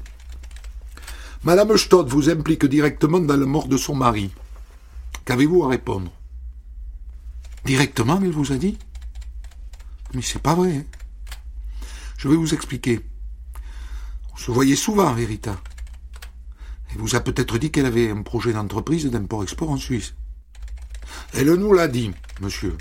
Madame 1.44 1.76
Stott 1.76 2.08
vous 2.08 2.30
implique 2.30 2.66
directement 2.66 3.20
dans 3.20 3.36
la 3.36 3.46
mort 3.46 3.68
de 3.68 3.76
son 3.76 3.94
mari. 3.94 4.32
Qu'avez-vous 5.26 5.66
à 5.66 5.68
répondre? 5.68 6.14
Directement, 7.66 8.22
elle 8.24 8.32
vous 8.32 8.54
a 8.54 8.56
dit? 8.56 8.78
Mais 10.14 10.22
c'est 10.22 10.42
pas 10.42 10.56
vrai. 10.56 10.86
Je 12.26 12.30
vais 12.32 12.38
vous 12.38 12.56
expliquer. 12.56 13.02
On 14.34 14.38
se 14.38 14.50
voyait 14.50 14.76
souvent, 14.76 15.14
Verita. 15.14 15.62
Elle 16.90 16.98
vous 16.98 17.16
a 17.16 17.20
peut-être 17.20 17.60
dit 17.60 17.70
qu'elle 17.70 17.86
avait 17.86 18.10
un 18.10 18.24
projet 18.24 18.52
d'entreprise 18.52 19.06
d'import-export 19.06 19.70
en 19.70 19.78
Suisse. 19.78 20.16
Elle 21.36 21.54
nous 21.54 21.72
l'a 21.72 21.88
dit, 21.88 22.10
monsieur. 22.42 22.76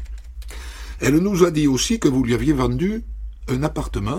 Elle 0.98 1.18
nous 1.18 1.44
a 1.44 1.50
dit 1.50 1.66
aussi 1.66 2.00
que 2.00 2.09
vous 2.09 2.24
lui 2.24 2.33
aviez 2.33 2.54
vendu 2.54 3.04
un 3.48 3.62
appartement 3.64 4.18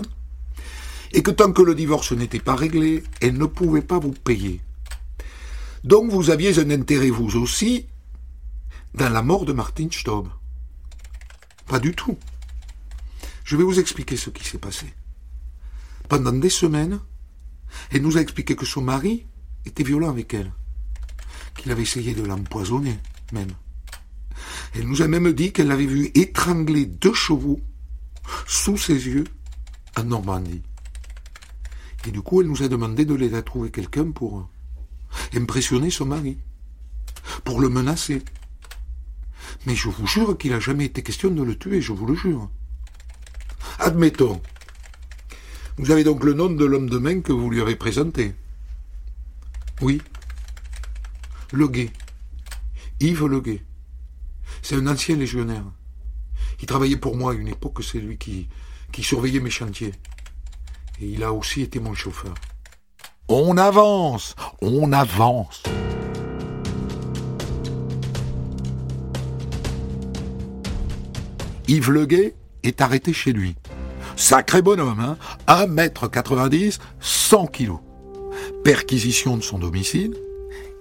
et 1.10 1.24
que 1.24 1.32
tant 1.32 1.52
que 1.52 1.62
le 1.62 1.74
divorce 1.74 2.12
n'était 2.12 2.38
pas 2.38 2.54
réglé, 2.54 3.02
elle 3.20 3.36
ne 3.36 3.46
pouvait 3.46 3.82
pas 3.82 3.98
vous 3.98 4.12
payer. 4.12 4.60
Donc 5.82 6.08
vous 6.08 6.30
aviez 6.30 6.56
un 6.60 6.70
intérêt, 6.70 7.10
vous 7.10 7.36
aussi, 7.36 7.88
dans 8.94 9.10
la 9.10 9.22
mort 9.22 9.44
de 9.44 9.52
Martin 9.52 9.88
Staub. 9.90 10.28
Pas 11.66 11.80
du 11.80 11.96
tout. 11.96 12.16
Je 13.42 13.56
vais 13.56 13.64
vous 13.64 13.80
expliquer 13.80 14.16
ce 14.16 14.30
qui 14.30 14.44
s'est 14.44 14.58
passé. 14.58 14.86
Pendant 16.08 16.32
des 16.32 16.50
semaines, 16.50 17.00
elle 17.90 18.02
nous 18.02 18.16
a 18.16 18.20
expliqué 18.20 18.54
que 18.54 18.66
son 18.66 18.82
mari 18.82 19.26
était 19.64 19.82
violent 19.82 20.10
avec 20.10 20.34
elle, 20.34 20.52
qu'il 21.56 21.72
avait 21.72 21.82
essayé 21.82 22.14
de 22.14 22.22
l'empoisonner 22.22 22.98
même. 23.32 23.50
Elle 24.74 24.86
nous 24.86 25.02
a 25.02 25.08
même 25.08 25.32
dit 25.32 25.52
qu'elle 25.52 25.68
l'avait 25.68 25.86
vu 25.86 26.10
étrangler 26.14 26.86
deux 26.86 27.14
chevaux 27.14 27.60
sous 28.46 28.76
ses 28.76 29.06
yeux 29.06 29.24
en 29.96 30.04
Normandie. 30.04 30.62
Et 32.06 32.10
du 32.10 32.22
coup, 32.22 32.40
elle 32.40 32.48
nous 32.48 32.62
a 32.62 32.68
demandé 32.68 33.04
de 33.04 33.14
l'aider 33.14 33.36
à 33.36 33.42
trouver 33.42 33.70
quelqu'un 33.70 34.10
pour 34.12 34.48
impressionner 35.34 35.90
son 35.90 36.06
mari, 36.06 36.38
pour 37.44 37.60
le 37.60 37.68
menacer. 37.68 38.22
Mais 39.66 39.74
je 39.74 39.88
vous 39.88 40.06
jure 40.06 40.38
qu'il 40.38 40.52
n'a 40.52 40.60
jamais 40.60 40.84
été 40.84 41.02
question 41.02 41.30
de 41.30 41.42
le 41.42 41.58
tuer, 41.58 41.80
je 41.80 41.92
vous 41.92 42.06
le 42.06 42.14
jure. 42.14 42.48
Admettons. 43.80 44.40
Vous 45.78 45.90
avez 45.90 46.04
donc 46.04 46.24
le 46.24 46.32
nom 46.32 46.48
de 46.48 46.64
l'homme 46.64 46.88
de 46.88 46.96
main 46.96 47.20
que 47.20 47.32
vous 47.32 47.50
lui 47.50 47.60
avez 47.60 47.76
présenté 47.76 48.34
Oui. 49.82 50.00
Leguet. 51.52 51.90
Yves 53.00 53.26
Leguet. 53.26 53.62
C'est 54.62 54.76
un 54.76 54.86
ancien 54.86 55.16
légionnaire. 55.16 55.64
Il 56.60 56.66
travaillait 56.66 56.96
pour 56.96 57.14
moi 57.14 57.32
à 57.32 57.34
une 57.34 57.48
époque, 57.48 57.84
c'est 57.84 57.98
lui 57.98 58.16
qui, 58.16 58.48
qui 58.90 59.02
surveillait 59.02 59.40
mes 59.40 59.50
chantiers. 59.50 59.92
Et 60.98 61.08
il 61.08 61.22
a 61.22 61.32
aussi 61.32 61.60
été 61.60 61.78
mon 61.78 61.92
chauffeur. 61.92 62.34
On 63.28 63.58
avance, 63.58 64.34
on 64.62 64.92
avance. 64.92 65.62
Yves 71.68 71.90
Leguet 71.90 72.34
est 72.62 72.80
arrêté 72.80 73.12
chez 73.12 73.32
lui. 73.34 73.56
Sacré 74.16 74.62
bonhomme, 74.62 75.00
hein 75.00 75.18
1m90, 75.46 76.78
100 77.00 77.46
kilos. 77.48 77.80
Perquisition 78.64 79.36
de 79.36 79.42
son 79.42 79.58
domicile, 79.58 80.16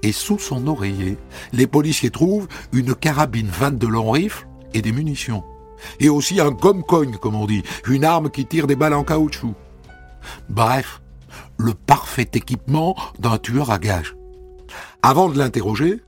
et 0.03 0.13
sous 0.13 0.39
son 0.39 0.67
oreiller, 0.67 1.17
les 1.51 1.67
policiers 1.67 2.11
trouvent 2.11 2.47
une 2.71 2.95
carabine 2.95 3.49
22 3.49 3.87
long 3.87 4.11
rifle 4.11 4.47
et 4.73 4.81
des 4.81 4.93
munitions. 4.93 5.43
Et 5.99 6.07
aussi 6.07 6.39
un 6.39 6.51
gomme-cogne, 6.51 7.17
comme 7.17 7.35
on 7.35 7.45
dit, 7.45 7.63
une 7.87 8.05
arme 8.05 8.29
qui 8.29 8.45
tire 8.45 8.67
des 8.67 8.77
balles 8.77 8.93
en 8.93 9.03
caoutchouc. 9.03 9.53
Bref, 10.47 11.01
le 11.57 11.73
parfait 11.73 12.29
équipement 12.33 12.95
d'un 13.19 13.37
tueur 13.37 13.69
à 13.69 13.79
gages. 13.79 14.15
Avant 15.01 15.27
de 15.27 15.37
l'interroger, 15.37 16.01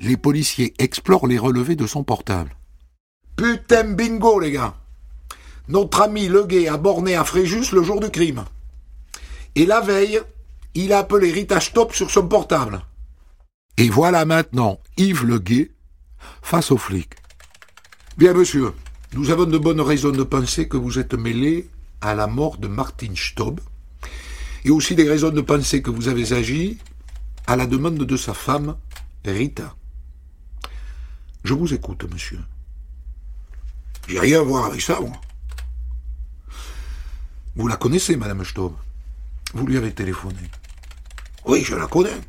les 0.00 0.18
policiers 0.18 0.74
explorent 0.78 1.26
les 1.26 1.38
relevés 1.38 1.76
de 1.76 1.86
son 1.86 2.04
portable. 2.04 2.54
Putain 3.36 3.84
bingo, 3.94 4.38
les 4.40 4.52
gars 4.52 4.74
Notre 5.68 6.02
ami 6.02 6.28
Leguet 6.28 6.68
a 6.68 6.76
borné 6.76 7.16
à 7.16 7.24
Fréjus 7.24 7.72
le 7.72 7.82
jour 7.82 8.00
du 8.00 8.10
crime. 8.10 8.44
Et 9.56 9.66
la 9.66 9.80
veille, 9.80 10.20
il 10.74 10.92
a 10.92 10.98
appelé 10.98 11.32
Rita 11.32 11.58
Stop 11.60 11.94
sur 11.94 12.10
son 12.10 12.28
portable. 12.28 12.82
Et 13.76 13.88
voilà 13.88 14.24
maintenant 14.24 14.78
Yves 14.96 15.24
Leguet 15.24 15.72
face 16.42 16.70
aux 16.70 16.76
flics. 16.76 17.14
Bien, 18.16 18.32
monsieur, 18.32 18.72
nous 19.14 19.30
avons 19.30 19.44
de 19.44 19.58
bonnes 19.58 19.80
raisons 19.80 20.12
de 20.12 20.22
penser 20.22 20.68
que 20.68 20.76
vous 20.76 20.98
êtes 20.98 21.14
mêlé 21.14 21.68
à 22.00 22.14
la 22.14 22.26
mort 22.26 22.58
de 22.58 22.68
Martin 22.68 23.14
Staub, 23.14 23.60
et 24.64 24.70
aussi 24.70 24.94
des 24.94 25.08
raisons 25.08 25.30
de 25.30 25.40
penser 25.40 25.82
que 25.82 25.90
vous 25.90 26.08
avez 26.08 26.32
agi 26.32 26.78
à 27.46 27.56
la 27.56 27.66
demande 27.66 27.98
de 27.98 28.16
sa 28.16 28.34
femme, 28.34 28.76
Rita. 29.24 29.74
Je 31.44 31.54
vous 31.54 31.74
écoute, 31.74 32.04
monsieur. 32.12 32.40
J'ai 34.08 34.20
rien 34.20 34.40
à 34.40 34.42
voir 34.42 34.66
avec 34.66 34.80
ça, 34.80 35.00
moi. 35.00 35.12
Vous 37.56 37.68
la 37.68 37.76
connaissez, 37.78 38.16
madame 38.16 38.44
Staub 38.44 38.74
Vous 39.54 39.66
lui 39.66 39.78
avez 39.78 39.90
téléphoné 39.92 40.36
Oui, 41.46 41.64
je 41.64 41.74
la 41.74 41.86
connais. 41.86 42.20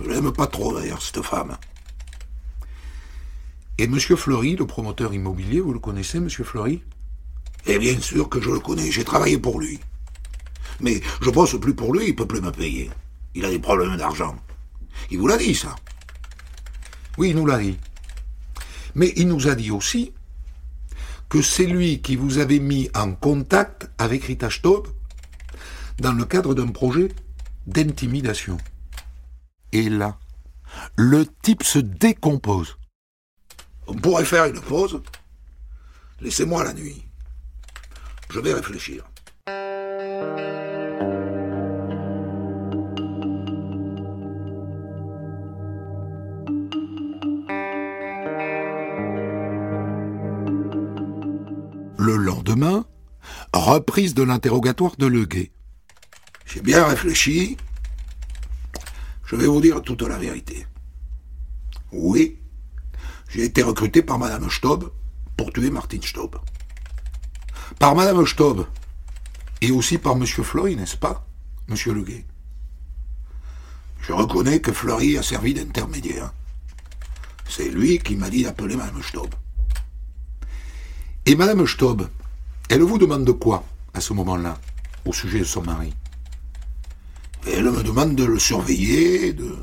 Je 0.00 0.08
l'aime 0.08 0.32
pas 0.32 0.46
trop, 0.46 0.74
d'ailleurs, 0.74 1.02
cette 1.02 1.22
femme. 1.22 1.58
Et 3.76 3.86
monsieur 3.86 4.16
Fleury, 4.16 4.56
le 4.56 4.66
promoteur 4.66 5.12
immobilier, 5.12 5.60
vous 5.60 5.74
le 5.74 5.78
connaissez, 5.78 6.20
monsieur 6.20 6.42
Fleury? 6.42 6.82
Eh 7.66 7.78
bien 7.78 8.00
sûr 8.00 8.30
que 8.30 8.40
je 8.40 8.50
le 8.50 8.60
connais, 8.60 8.90
j'ai 8.90 9.04
travaillé 9.04 9.36
pour 9.36 9.60
lui. 9.60 9.78
Mais 10.80 11.02
je 11.20 11.28
bosse 11.28 11.60
plus 11.60 11.74
pour 11.74 11.92
lui, 11.92 12.08
il 12.08 12.16
peut 12.16 12.26
plus 12.26 12.40
me 12.40 12.50
payer. 12.50 12.90
Il 13.34 13.44
a 13.44 13.50
des 13.50 13.58
problèmes 13.58 13.96
d'argent. 13.96 14.36
Il 15.10 15.18
vous 15.18 15.26
l'a 15.26 15.36
dit, 15.36 15.54
ça? 15.54 15.76
Oui, 17.18 17.30
il 17.30 17.36
nous 17.36 17.46
l'a 17.46 17.58
dit. 17.58 17.76
Mais 18.94 19.12
il 19.16 19.28
nous 19.28 19.48
a 19.48 19.54
dit 19.54 19.70
aussi 19.70 20.14
que 21.34 21.42
c'est 21.42 21.66
lui 21.66 22.00
qui 22.00 22.14
vous 22.14 22.38
avait 22.38 22.60
mis 22.60 22.88
en 22.94 23.12
contact 23.12 23.90
avec 23.98 24.22
Rita 24.22 24.50
Staub 24.50 24.86
dans 25.98 26.12
le 26.12 26.24
cadre 26.26 26.54
d'un 26.54 26.68
projet 26.68 27.08
d'intimidation. 27.66 28.56
Et 29.72 29.88
là, 29.88 30.16
le 30.94 31.26
type 31.42 31.64
se 31.64 31.80
décompose. 31.80 32.76
On 33.88 33.96
pourrait 33.96 34.24
faire 34.24 34.44
une 34.44 34.60
pause. 34.60 35.02
Laissez-moi 36.20 36.62
la 36.62 36.72
nuit. 36.72 37.04
Je 38.30 38.38
vais 38.38 38.54
réfléchir. 38.54 39.04
Reprise 53.64 54.14
de 54.14 54.22
l'interrogatoire 54.22 54.96
de 54.96 55.06
Leguet. 55.06 55.50
J'ai 56.46 56.60
bien 56.60 56.84
réfléchi. 56.84 57.56
Je 59.24 59.36
vais 59.36 59.46
vous 59.46 59.60
dire 59.60 59.80
toute 59.82 60.02
la 60.02 60.18
vérité. 60.18 60.66
Oui, 61.90 62.38
j'ai 63.30 63.44
été 63.44 63.62
recruté 63.62 64.02
par 64.02 64.18
Madame 64.18 64.50
Staub 64.50 64.92
pour 65.36 65.52
tuer 65.52 65.70
Martin 65.70 66.00
Staub. 66.02 66.36
Par 67.78 67.94
Madame 67.94 68.26
Staub 68.26 68.66
et 69.62 69.70
aussi 69.70 69.96
par 69.96 70.16
Monsieur 70.16 70.42
Fleury, 70.42 70.76
n'est-ce 70.76 70.98
pas, 70.98 71.26
Monsieur 71.68 71.94
Leguet? 71.94 72.26
Je 74.02 74.12
reconnais 74.12 74.60
que 74.60 74.72
Fleury 74.72 75.16
a 75.16 75.22
servi 75.22 75.54
d'intermédiaire. 75.54 76.34
C'est 77.48 77.70
lui 77.70 77.98
qui 77.98 78.16
m'a 78.16 78.28
dit 78.28 78.42
d'appeler 78.42 78.76
Madame 78.76 79.02
Staub. 79.02 79.34
Et 81.24 81.34
Madame 81.36 81.66
Staub, 81.66 82.10
elle 82.68 82.82
vous 82.82 82.98
demande 82.98 83.24
de 83.24 83.32
quoi 83.32 83.64
à 83.92 84.00
ce 84.00 84.12
moment-là, 84.12 84.58
au 85.04 85.12
sujet 85.12 85.40
de 85.40 85.44
son 85.44 85.62
mari? 85.62 85.92
Elle 87.46 87.70
me 87.70 87.82
demande 87.82 88.16
de 88.16 88.24
le 88.24 88.38
surveiller, 88.38 89.32
de, 89.32 89.56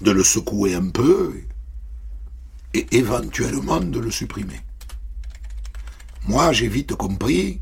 de 0.00 0.10
le 0.10 0.24
secouer 0.24 0.74
un 0.74 0.88
peu, 0.88 1.40
et 2.74 2.86
éventuellement 2.96 3.80
de 3.80 3.98
le 3.98 4.10
supprimer. 4.10 4.60
Moi, 6.26 6.52
j'ai 6.52 6.68
vite 6.68 6.94
compris 6.94 7.60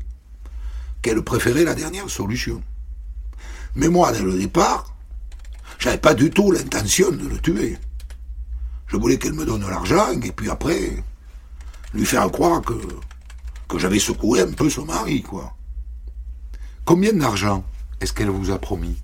qu'elle 1.01 1.21
préférait 1.21 1.63
la 1.63 1.75
dernière 1.75 2.09
solution. 2.09 2.61
Mais 3.75 3.87
moi, 3.87 4.11
dès 4.11 4.21
le 4.21 4.37
départ, 4.37 4.95
j'avais 5.79 5.99
pas 5.99 6.13
du 6.13 6.29
tout 6.31 6.51
l'intention 6.51 7.11
de 7.11 7.27
le 7.27 7.39
tuer. 7.39 7.77
Je 8.87 8.97
voulais 8.97 9.17
qu'elle 9.17 9.33
me 9.33 9.45
donne 9.45 9.69
l'argent 9.69 10.11
et 10.11 10.31
puis 10.31 10.49
après, 10.49 11.03
lui 11.93 12.05
faire 12.05 12.29
croire 12.31 12.61
que 12.61 12.73
que 13.67 13.79
j'avais 13.79 13.99
secoué 13.99 14.41
un 14.41 14.51
peu 14.51 14.69
son 14.69 14.85
mari, 14.85 15.21
quoi. 15.21 15.55
Combien 16.85 17.13
d'argent 17.13 17.63
est-ce 17.99 18.13
qu'elle 18.13 18.29
vous 18.29 18.51
a 18.51 18.59
promis 18.59 18.97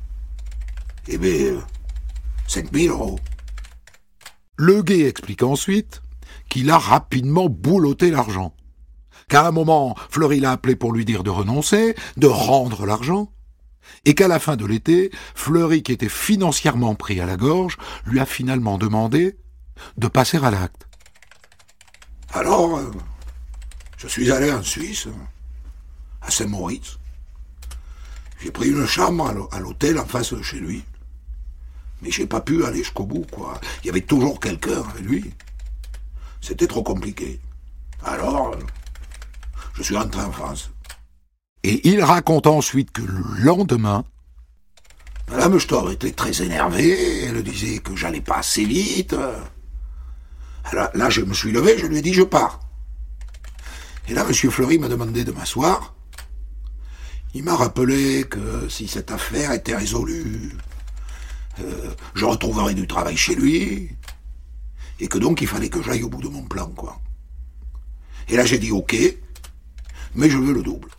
Eh 1.08 1.18
bien, 1.18 1.56
5000 2.48 2.90
euros. 2.90 3.20
Le 4.56 4.82
gay 4.84 5.08
explique 5.08 5.44
ensuite 5.44 6.02
qu'il 6.50 6.70
a 6.70 6.78
rapidement 6.78 7.50
bouloté 7.50 8.12
l'argent. 8.12 8.54
Qu'à 9.28 9.48
un 9.48 9.52
moment, 9.52 9.96
Fleury 10.10 10.40
l'a 10.40 10.52
appelé 10.52 10.76
pour 10.76 10.94
lui 10.94 11.06
dire 11.06 11.24
de 11.24 11.30
renoncer, 11.30 11.96
de 12.18 12.28
rendre 12.28 12.86
l'argent, 12.86 13.32
et 14.06 14.14
qu'à 14.16 14.28
la 14.28 14.40
fin 14.40 14.56
de 14.56 14.66
l'été, 14.66 15.12
Fleury, 15.36 15.84
qui 15.84 15.92
était 15.92 16.10
financièrement 16.10 16.96
pris 16.96 17.20
à 17.20 17.26
la 17.26 17.38
gorge, 17.38 17.78
lui 18.06 18.20
a 18.20 18.26
finalement 18.26 18.78
demandé 18.78 19.38
de 19.98 20.08
passer 20.08 20.38
à 20.38 20.52
l'acte. 20.52 20.88
Alors, 22.34 22.78
euh, 22.78 22.92
je 24.04 24.10
suis 24.10 24.32
allé 24.32 24.52
en 24.52 24.62
Suisse, 24.62 25.08
à 26.22 26.30
Saint-Moritz. 26.30 27.00
J'ai 28.42 28.52
pris 28.52 28.68
une 28.68 28.86
chambre 28.86 29.48
à 29.50 29.60
l'hôtel 29.62 29.98
en 29.98 30.06
face 30.06 30.34
de 30.34 30.42
chez 30.42 30.60
lui. 30.60 30.84
Mais 32.02 32.12
j'ai 32.12 32.28
pas 32.28 32.42
pu 32.42 32.66
aller 32.66 32.80
jusqu'au 32.80 33.06
bout, 33.06 33.26
quoi. 33.32 33.62
Il 33.82 33.88
y 33.88 33.90
avait 33.90 34.02
toujours 34.02 34.42
quelqu'un 34.42 34.82
avec 34.82 35.06
lui. 35.06 35.34
C'était 36.42 36.68
trop 36.68 36.84
compliqué. 36.84 37.40
Alors, 38.04 38.58
je 39.76 39.84
suis 39.84 39.96
rentré 39.96 40.22
en 40.22 40.34
France. 40.34 40.70
Et 41.64 41.88
il 41.88 42.04
raconte 42.04 42.46
ensuite 42.46 42.92
que 42.92 43.04
le 43.04 43.24
lendemain, 43.42 44.04
Madame 45.30 45.58
Stor 45.62 45.90
était 45.92 46.12
très 46.12 46.42
énervée, 46.42 47.24
elle 47.24 47.42
disait 47.42 47.78
que 47.78 47.96
j'allais 47.96 48.20
pas 48.20 48.40
assez 48.40 48.66
vite. 48.66 49.16
Alors 50.66 50.90
là, 50.94 51.10
je 51.10 51.22
me 51.22 51.34
suis 51.34 51.54
levé, 51.54 51.78
je 51.78 51.86
lui 51.86 52.00
ai 52.00 52.02
dit 52.02 52.14
je 52.14 52.24
pars. 52.24 52.60
Et 54.08 54.14
là, 54.14 54.26
M. 54.28 54.34
Fleury 54.34 54.78
m'a 54.78 54.90
demandé 54.90 55.24
de 55.24 55.32
m'asseoir. 55.32 55.96
Il 57.34 57.44
m'a 57.44 57.56
rappelé 57.56 58.26
que 58.26 58.68
si 58.70 58.88
cette 58.88 59.12
affaire 59.12 59.52
était 59.54 59.76
résolue, 59.76 60.52
euh, 61.62 61.92
je 62.14 62.26
retrouverais 62.26 62.74
du 62.74 62.86
travail 62.86 63.18
chez 63.18 63.36
lui, 63.36 63.90
et 65.00 65.08
que 65.08 65.18
donc 65.18 65.42
il 65.42 65.48
fallait 65.48 65.70
que 65.70 65.82
j'aille 65.82 66.04
au 66.04 66.10
bout 66.10 66.22
de 66.22 66.28
mon 66.28 66.44
plan, 66.44 66.68
quoi. 66.68 67.00
Et 68.30 68.38
là 68.38 68.46
j'ai 68.46 68.60
dit 68.60 68.72
ok, 68.72 68.96
mais 70.16 70.30
je 70.30 70.38
veux 70.38 70.54
le 70.54 70.62
double. 70.62 70.90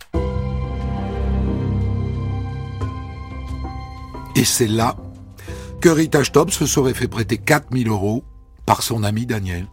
Et 4.35 4.43
c'est 4.43 4.67
là 4.67 4.97
que 5.79 5.89
Rita 5.89 6.23
Stopp 6.23 6.51
se 6.51 6.65
serait 6.65 6.93
fait 6.93 7.07
prêter 7.07 7.37
4000 7.37 7.87
euros 7.87 8.23
par 8.65 8.83
son 8.83 9.03
ami 9.03 9.25
Daniel, 9.25 9.67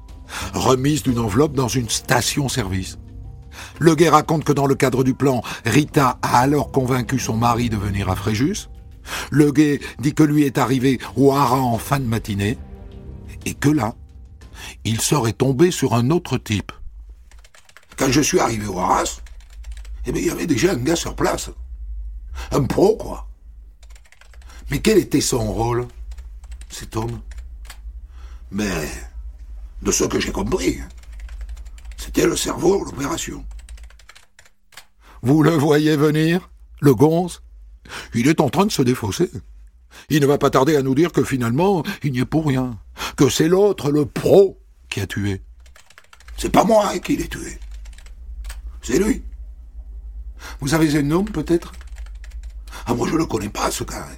remise 0.54 1.02
d'une 1.02 1.18
enveloppe 1.18 1.54
dans 1.54 1.68
une 1.68 1.88
station-service. 1.88 2.98
Le 3.78 3.94
guet 3.94 4.08
raconte 4.08 4.44
que 4.44 4.52
dans 4.52 4.66
le 4.66 4.74
cadre 4.74 5.04
du 5.04 5.14
plan, 5.14 5.42
Rita 5.64 6.18
a 6.22 6.38
alors 6.38 6.72
convaincu 6.72 7.18
son 7.18 7.36
mari 7.36 7.68
de 7.68 7.76
venir 7.76 8.08
à 8.08 8.16
Fréjus. 8.16 8.68
Le 9.30 9.50
guet 9.52 9.80
dit 9.98 10.14
que 10.14 10.22
lui 10.22 10.44
est 10.44 10.58
arrivé 10.58 11.00
au 11.16 11.32
haras 11.32 11.56
en 11.56 11.78
fin 11.78 11.98
de 11.98 12.04
matinée 12.04 12.58
et 13.44 13.54
que 13.54 13.68
là, 13.68 13.94
il 14.84 15.00
serait 15.00 15.32
tombé 15.32 15.70
sur 15.70 15.94
un 15.94 16.10
autre 16.10 16.38
type. 16.38 16.72
Quand 17.96 18.10
je 18.10 18.20
suis 18.20 18.40
arrivé 18.40 18.66
au 18.66 18.78
haras, 18.78 19.20
eh 20.06 20.12
bien, 20.12 20.22
il 20.22 20.28
y 20.28 20.30
avait 20.30 20.46
déjà 20.46 20.72
un 20.72 20.76
gars 20.76 20.96
sur 20.96 21.14
place. 21.14 21.50
Un 22.50 22.64
pro, 22.64 22.96
quoi. 22.96 23.28
Mais 24.70 24.80
quel 24.80 24.98
était 24.98 25.20
son 25.20 25.52
rôle, 25.52 25.86
cet 26.70 26.96
homme? 26.96 27.20
Mais, 28.50 28.88
de 29.82 29.90
ce 29.90 30.04
que 30.04 30.18
j'ai 30.18 30.32
compris, 30.32 30.80
c'était 32.02 32.26
le 32.26 32.36
cerveau 32.36 32.84
l'opération. 32.84 33.44
Vous 35.22 35.44
le 35.44 35.52
voyez 35.52 35.96
venir, 35.96 36.50
le 36.80 36.96
gonze? 36.96 37.42
Il 38.12 38.26
est 38.26 38.40
en 38.40 38.50
train 38.50 38.66
de 38.66 38.72
se 38.72 38.82
défausser. 38.82 39.30
Il 40.08 40.20
ne 40.20 40.26
va 40.26 40.36
pas 40.36 40.50
tarder 40.50 40.74
à 40.74 40.82
nous 40.82 40.96
dire 40.96 41.12
que 41.12 41.22
finalement, 41.22 41.84
il 42.02 42.10
n'y 42.10 42.18
est 42.18 42.24
pour 42.24 42.44
rien. 42.48 42.76
Que 43.16 43.28
c'est 43.28 43.46
l'autre, 43.46 43.92
le 43.92 44.04
pro, 44.04 44.60
qui 44.88 45.00
a 45.00 45.06
tué. 45.06 45.42
C'est 46.36 46.50
pas 46.50 46.64
moi 46.64 46.90
hein, 46.92 46.98
qui 46.98 47.16
l'ai 47.16 47.28
tué. 47.28 47.60
C'est 48.82 48.98
lui. 48.98 49.22
Vous 50.58 50.74
avez 50.74 50.98
un 50.98 51.02
nom, 51.02 51.24
peut-être? 51.24 51.72
Ah, 52.86 52.94
moi, 52.94 53.06
je 53.06 53.12
ne 53.12 53.18
le 53.18 53.26
connais 53.26 53.48
pas, 53.48 53.70
ce 53.70 53.84
gars. 53.84 54.08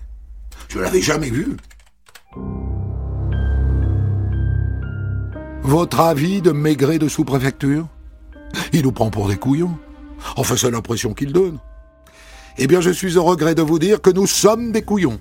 Je 0.70 0.78
l'avais 0.78 1.02
jamais 1.02 1.28
vu. 1.28 1.54
Votre 5.64 6.00
avis 6.00 6.42
de 6.42 6.50
Maigret 6.52 6.98
de 6.98 7.08
sous-préfecture? 7.08 7.88
Il 8.74 8.82
nous 8.82 8.92
prend 8.92 9.10
pour 9.10 9.28
des 9.28 9.38
couillons. 9.38 9.78
Enfin, 10.36 10.56
c'est 10.58 10.70
l'impression 10.70 11.14
qu'il 11.14 11.32
donne. 11.32 11.58
Eh 12.58 12.66
bien, 12.66 12.82
je 12.82 12.90
suis 12.90 13.16
au 13.16 13.24
regret 13.24 13.54
de 13.54 13.62
vous 13.62 13.78
dire 13.78 14.02
que 14.02 14.10
nous 14.10 14.26
sommes 14.26 14.72
des 14.72 14.82
couillons. 14.82 15.18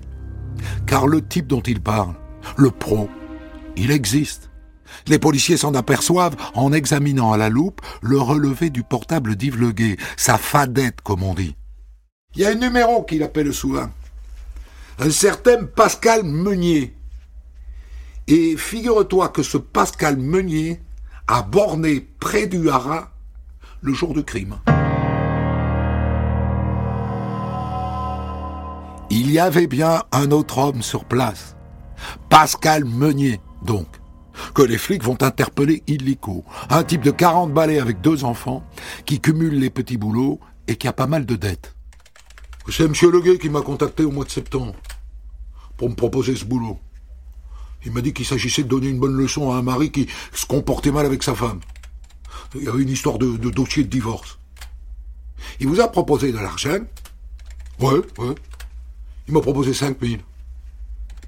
Car 0.86 1.08
le 1.08 1.26
type 1.26 1.48
dont 1.48 1.62
il 1.62 1.82
parle, 1.82 2.16
le 2.58 2.72
pro, 2.72 3.10
il 3.78 3.90
existe. 3.90 4.50
Les 5.08 5.18
policiers 5.18 5.56
s'en 5.56 5.74
aperçoivent 5.76 6.36
en 6.56 6.74
examinant 6.74 7.32
à 7.32 7.38
la 7.38 7.48
loupe 7.48 7.80
le 8.02 8.20
relevé 8.20 8.70
du 8.70 8.84
portable 8.84 9.38
d'Yves 9.38 9.74
sa 10.18 10.38
fadette 10.38 11.00
comme 11.02 11.24
on 11.24 11.34
dit. 11.34 11.56
Il 12.36 12.42
y 12.42 12.46
a 12.46 12.50
un 12.50 12.56
numéro 12.56 13.04
qu'il 13.04 13.24
appelle 13.24 13.54
souvent. 13.54 13.90
Un 15.00 15.10
certain 15.10 15.64
Pascal 15.64 16.24
Meunier. 16.24 16.94
Et 18.28 18.56
figure-toi 18.58 19.30
que 19.30 19.44
ce 19.44 19.58
Pascal 19.58 20.18
Meunier 20.18 20.82
a 21.28 21.42
borné 21.42 22.08
près 22.20 22.48
du 22.48 22.70
Haras 22.70 23.10
le 23.82 23.94
jour 23.94 24.14
du 24.14 24.24
crime. 24.24 24.60
Il 29.10 29.30
y 29.30 29.40
avait 29.40 29.68
bien 29.68 30.04
un 30.12 30.32
autre 30.32 30.58
homme 30.58 30.82
sur 30.82 31.06
place. 31.06 31.56
Pascal 32.30 32.86
Meunier, 32.86 33.40
donc 33.62 33.88
que 34.54 34.62
les 34.62 34.78
flics 34.78 35.04
vont 35.04 35.22
interpeller 35.22 35.84
illico. 35.88 36.44
Un 36.70 36.84
type 36.84 37.02
de 37.02 37.12
40 37.12 37.54
balais 37.54 37.80
avec 37.80 38.02
deux 38.02 38.24
enfants, 38.24 38.64
qui 39.06 39.20
cumule 39.20 39.60
les 39.60 39.70
petits 39.70 39.98
boulots 39.98 40.40
et 40.68 40.76
qui 40.76 40.88
a 40.88 40.94
pas 40.94 41.08
mal 41.08 41.26
de 41.26 41.36
dettes. 41.36 41.76
C'est 42.70 42.86
M. 42.86 42.94
Leguet 43.12 43.38
qui 43.38 43.50
m'a 43.50 43.62
contacté 43.62 44.04
au 44.04 44.12
mois 44.12 44.26
de 44.26 44.32
septembre 44.32 44.74
pour 45.78 45.90
me 45.90 45.96
proposer 45.96 46.36
ce 46.36 46.46
boulot. 46.46 46.80
Il 47.86 47.92
m'a 47.92 48.02
dit 48.02 48.14
qu'il 48.14 48.26
s'agissait 48.26 48.64
de 48.64 48.70
donner 48.70 48.88
une 48.88 49.00
bonne 49.00 49.16
leçon 49.16 49.52
à 49.52 49.58
un 49.58 49.62
mari 49.62 49.92
qui 49.92 50.08
se 50.34 50.46
comportait 50.46 50.92
mal 50.92 51.06
avec 51.06 51.24
sa 51.24 51.36
femme. 51.36 51.60
Il 52.56 52.64
y 52.64 52.68
avait 52.68 52.84
une 52.84 52.90
histoire 52.90 53.18
de, 53.18 53.36
dossier 53.50 53.84
de 53.84 53.90
divorce. 53.90 54.40
Il 55.60 55.68
vous 55.68 55.82
a 55.82 55.88
proposé 55.88 56.32
de 56.32 56.38
l'argent 56.38 56.80
Ouais, 57.80 58.02
ouais. 58.20 58.36
Il 59.28 59.34
m'a 59.34 59.42
proposé 59.42 59.74
5000. 59.74 60.22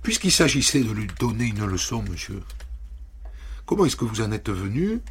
Puisqu'il 0.03 0.31
s'agissait 0.31 0.83
de 0.83 0.91
lui 0.91 1.07
donner 1.19 1.45
une 1.45 1.65
leçon, 1.65 2.03
monsieur, 2.09 2.41
Comment 3.65 3.85
est-ce 3.85 3.95
que 3.95 4.05
vous 4.05 4.21
en 4.21 4.31
êtes 4.31 4.49
venu 4.49 5.01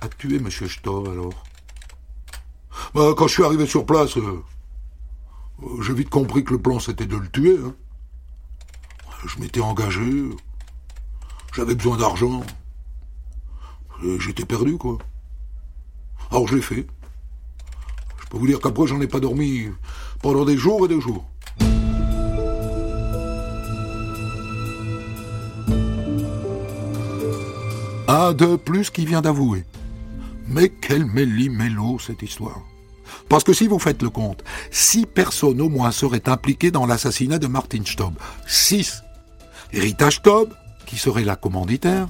à 0.00 0.08
tuer 0.08 0.36
M. 0.36 0.50
Stoll, 0.50 1.08
alors? 1.08 1.44
Bah, 2.92 3.14
Quand 3.16 3.28
je 3.28 3.34
suis 3.34 3.44
arrivé 3.44 3.66
sur 3.66 3.86
place, 3.86 4.16
euh, 4.16 4.42
j'ai 5.80 5.94
vite 5.94 6.10
compris 6.10 6.42
que 6.42 6.52
le 6.52 6.60
plan 6.60 6.80
c'était 6.80 7.06
de 7.06 7.16
le 7.16 7.28
tuer. 7.28 7.56
Hein. 7.64 7.74
Je 9.24 9.38
m'étais 9.38 9.60
engagé, 9.60 10.24
j'avais 11.54 11.74
besoin 11.74 11.96
d'argent, 11.96 12.42
j'étais 14.18 14.44
perdu, 14.44 14.76
quoi. 14.76 14.98
Alors 16.30 16.48
je 16.48 16.56
l'ai 16.56 16.62
fait. 16.62 16.86
Je 18.20 18.26
peux 18.28 18.38
vous 18.38 18.46
dire 18.46 18.60
qu'après 18.60 18.86
j'en 18.86 19.00
ai 19.00 19.06
pas 19.06 19.20
dormi 19.20 19.68
pendant 20.20 20.44
des 20.44 20.56
jours 20.56 20.84
et 20.84 20.88
des 20.88 21.00
jours. 21.00 21.24
Un 28.08 28.32
de 28.32 28.56
plus 28.56 28.90
qui 28.90 29.06
vient 29.06 29.22
d'avouer. 29.22 29.64
Mais 30.48 30.68
quel 30.68 31.06
méli-mélo 31.06 31.98
cette 31.98 32.22
histoire. 32.22 32.60
Parce 33.28 33.44
que 33.44 33.52
si 33.52 33.66
vous 33.66 33.78
faites 33.78 34.02
le 34.02 34.10
compte, 34.10 34.42
six 34.70 35.06
personnes 35.06 35.60
au 35.60 35.68
moins 35.68 35.90
seraient 35.90 36.28
impliquées 36.28 36.70
dans 36.70 36.86
l'assassinat 36.86 37.38
de 37.38 37.46
Martin 37.46 37.84
Staub. 37.84 38.14
Six. 38.46 39.02
Rita 39.72 40.10
Staub, 40.10 40.52
qui 40.86 40.96
serait 40.96 41.24
la 41.24 41.36
commanditaire, 41.36 42.08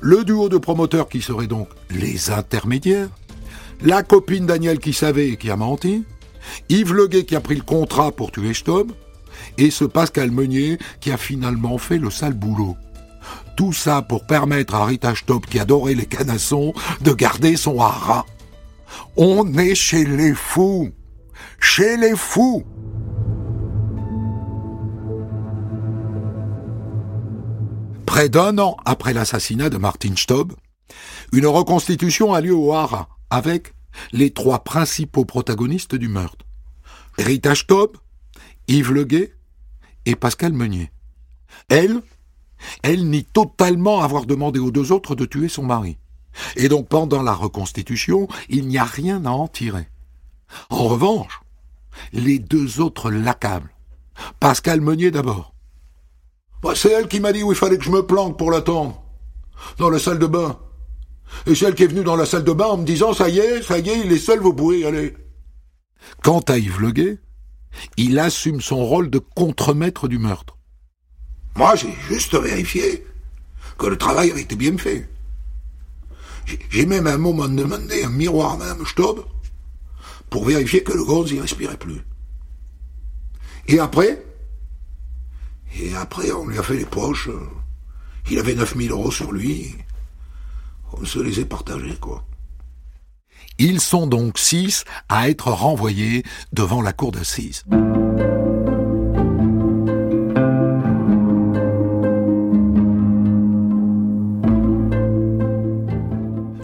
le 0.00 0.24
duo 0.24 0.48
de 0.48 0.58
promoteurs 0.58 1.08
qui 1.08 1.22
seraient 1.22 1.46
donc 1.46 1.68
les 1.90 2.30
intermédiaires, 2.30 3.08
la 3.82 4.02
copine 4.02 4.46
Daniel 4.46 4.78
qui 4.78 4.92
savait 4.92 5.30
et 5.30 5.36
qui 5.36 5.50
a 5.50 5.56
menti, 5.56 6.04
Yves 6.68 6.94
Leguet 6.94 7.24
qui 7.24 7.36
a 7.36 7.40
pris 7.40 7.56
le 7.56 7.62
contrat 7.62 8.12
pour 8.12 8.32
tuer 8.32 8.54
Staub, 8.54 8.92
et 9.58 9.70
ce 9.70 9.84
Pascal 9.84 10.30
Meunier 10.30 10.78
qui 11.00 11.10
a 11.10 11.16
finalement 11.16 11.78
fait 11.78 11.98
le 11.98 12.10
sale 12.10 12.34
boulot. 12.34 12.76
Tout 13.56 13.72
ça 13.72 14.02
pour 14.02 14.26
permettre 14.26 14.74
à 14.74 14.86
Rita 14.86 15.14
Stopp, 15.14 15.46
qui 15.46 15.58
adorait 15.58 15.94
les 15.94 16.06
canassons, 16.06 16.72
de 17.00 17.12
garder 17.12 17.56
son 17.56 17.80
haras. 17.80 18.24
On 19.16 19.56
est 19.58 19.74
chez 19.74 20.04
les 20.04 20.34
fous. 20.34 20.90
Chez 21.60 21.96
les 21.96 22.16
fous. 22.16 22.64
Près 28.12 28.28
d'un 28.28 28.58
an 28.58 28.76
après 28.84 29.14
l'assassinat 29.14 29.70
de 29.70 29.78
Martin 29.78 30.14
Stobb, 30.16 30.52
une 31.32 31.46
reconstitution 31.46 32.34
a 32.34 32.42
lieu 32.42 32.54
au 32.54 32.74
Haras 32.74 33.08
avec 33.30 33.72
les 34.12 34.34
trois 34.34 34.64
principaux 34.64 35.24
protagonistes 35.24 35.94
du 35.94 36.08
meurtre. 36.08 36.44
Rita 37.16 37.54
Stobb, 37.54 37.96
Yves 38.68 38.92
Leguet 38.92 39.32
et 40.04 40.14
Pascal 40.14 40.52
Meunier. 40.52 40.90
Elle, 41.70 42.02
elle 42.82 43.08
nie 43.08 43.24
totalement 43.24 44.02
avoir 44.02 44.26
demandé 44.26 44.60
aux 44.60 44.70
deux 44.70 44.92
autres 44.92 45.14
de 45.14 45.24
tuer 45.24 45.48
son 45.48 45.62
mari. 45.62 45.96
Et 46.56 46.68
donc 46.68 46.88
pendant 46.88 47.22
la 47.22 47.32
reconstitution, 47.32 48.28
il 48.50 48.68
n'y 48.68 48.76
a 48.76 48.84
rien 48.84 49.24
à 49.24 49.30
en 49.30 49.48
tirer. 49.48 49.88
En 50.68 50.84
revanche, 50.84 51.40
les 52.12 52.38
deux 52.38 52.82
autres 52.82 53.10
l'accablent. 53.10 53.72
Pascal 54.38 54.82
Meunier 54.82 55.10
d'abord. 55.10 55.51
Bah, 56.62 56.74
c'est 56.76 56.92
elle 56.92 57.08
qui 57.08 57.20
m'a 57.20 57.32
dit 57.32 57.42
où 57.42 57.52
il 57.52 57.58
fallait 57.58 57.76
que 57.76 57.84
je 57.84 57.90
me 57.90 58.06
planque 58.06 58.38
pour 58.38 58.50
l'attendre. 58.50 59.02
Dans 59.78 59.90
la 59.90 59.98
salle 59.98 60.18
de 60.18 60.26
bain. 60.26 60.58
Et 61.46 61.54
c'est 61.54 61.66
elle 61.66 61.74
qui 61.74 61.82
est 61.82 61.88
venue 61.88 62.04
dans 62.04 62.16
la 62.16 62.26
salle 62.26 62.44
de 62.44 62.52
bain 62.52 62.66
en 62.66 62.76
me 62.76 62.84
disant 62.84 63.12
ça 63.12 63.28
y 63.28 63.38
est, 63.38 63.62
ça 63.62 63.78
y 63.78 63.88
est, 63.88 64.00
il 64.04 64.12
est 64.12 64.18
seul, 64.18 64.40
vous 64.40 64.54
pouvez 64.54 64.80
y 64.80 64.84
aller. 64.84 65.16
Quant 66.22 66.40
à 66.40 66.58
Yves 66.58 66.80
Leguet, 66.80 67.18
il 67.96 68.18
assume 68.18 68.60
son 68.60 68.84
rôle 68.84 69.10
de 69.10 69.18
contremaître 69.18 70.08
du 70.08 70.18
meurtre. 70.18 70.58
Moi, 71.56 71.74
j'ai 71.74 71.94
juste 72.08 72.34
vérifié 72.34 73.06
que 73.78 73.86
le 73.86 73.96
travail 73.96 74.30
avait 74.30 74.42
été 74.42 74.56
bien 74.56 74.76
fait. 74.76 75.08
J'ai 76.70 76.86
même 76.86 77.06
un 77.06 77.18
moment 77.18 77.48
demandé 77.48 78.04
un 78.04 78.10
miroir 78.10 78.52
à 78.52 78.56
Mme 78.56 78.86
Stob 78.86 79.24
pour 80.28 80.44
vérifier 80.44 80.82
que 80.82 80.92
le 80.92 81.04
gonze 81.04 81.30
y 81.30 81.40
respirait 81.40 81.76
plus. 81.76 82.02
Et 83.68 83.78
après 83.78 84.24
Et 85.80 85.94
après, 85.94 86.30
on 86.32 86.46
lui 86.46 86.58
a 86.58 86.62
fait 86.62 86.76
les 86.76 86.84
poches. 86.84 87.30
Il 88.30 88.38
avait 88.38 88.54
9000 88.54 88.90
euros 88.90 89.10
sur 89.10 89.32
lui. 89.32 89.74
On 90.92 91.04
se 91.04 91.18
les 91.18 91.40
est 91.40 91.44
partagés, 91.44 91.96
quoi. 92.00 92.24
Ils 93.58 93.80
sont 93.80 94.06
donc 94.06 94.38
six 94.38 94.84
à 95.08 95.28
être 95.28 95.48
renvoyés 95.48 96.24
devant 96.52 96.82
la 96.82 96.92
cour 96.92 97.12
d'assises. 97.12 97.64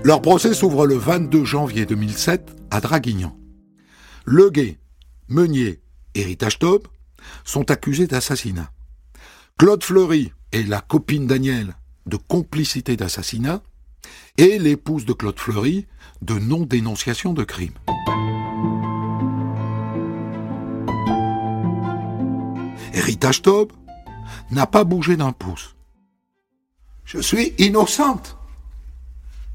Leur 0.05 0.23
procès 0.23 0.55
s'ouvre 0.55 0.87
le 0.87 0.97
22 0.97 1.44
janvier 1.44 1.85
2007 1.85 2.57
à 2.71 2.81
Draguignan. 2.81 3.37
Leguet, 4.25 4.79
Meunier 5.29 5.83
et 6.14 6.23
Rita 6.23 6.49
Stob 6.49 6.88
sont 7.44 7.71
accusés 7.71 8.07
d'assassinat. 8.07 8.71
Claude 9.59 9.83
Fleury 9.83 10.33
et 10.53 10.62
la 10.62 10.81
copine 10.81 11.27
Daniel 11.27 11.75
de 12.07 12.16
complicité 12.16 12.97
d'assassinat 12.97 13.61
et 14.37 14.57
l'épouse 14.57 15.05
de 15.05 15.12
Claude 15.12 15.40
Fleury 15.40 15.88
de 16.23 16.35
non-dénonciation 16.35 17.33
de 17.33 17.42
crime. 17.42 17.73
Rita 22.94 23.33
Stob 23.33 23.73
n'a 24.53 24.68
pas 24.68 24.85
bougé 24.85 25.16
d'un 25.16 25.33
pouce. 25.33 25.75
Je 27.05 27.18
suis 27.18 27.53
innocente. 27.59 28.37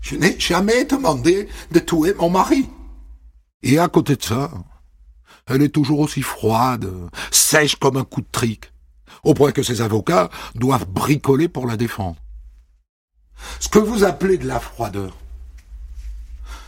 Je 0.02 0.18
n'ai 0.18 0.38
jamais 0.38 0.84
demandé 0.84 1.48
de 1.72 1.80
tuer 1.80 2.14
mon 2.16 2.30
mari. 2.30 2.68
Et 3.62 3.80
à 3.80 3.88
côté 3.88 4.18
de 4.18 4.24
ça, 4.24 4.52
elle 5.48 5.62
est 5.62 5.70
toujours 5.70 6.00
aussi 6.00 6.22
froide, 6.22 6.92
sèche 7.32 7.78
comme 7.78 7.96
un 7.96 8.04
coup 8.04 8.20
de 8.20 8.28
trique, 8.30 8.73
au 9.24 9.34
point 9.34 9.52
que 9.52 9.64
ses 9.64 9.82
avocats 9.82 10.30
doivent 10.56 10.86
bricoler 10.86 11.48
pour 11.48 11.68
la 11.68 11.78
défendre. 11.78 12.18
Ce 13.60 13.70
que 13.70 13.80
vous 13.80 14.04
appelez 14.04 14.38
de 14.38 14.48
la 14.48 14.60
froideur, 14.60 15.18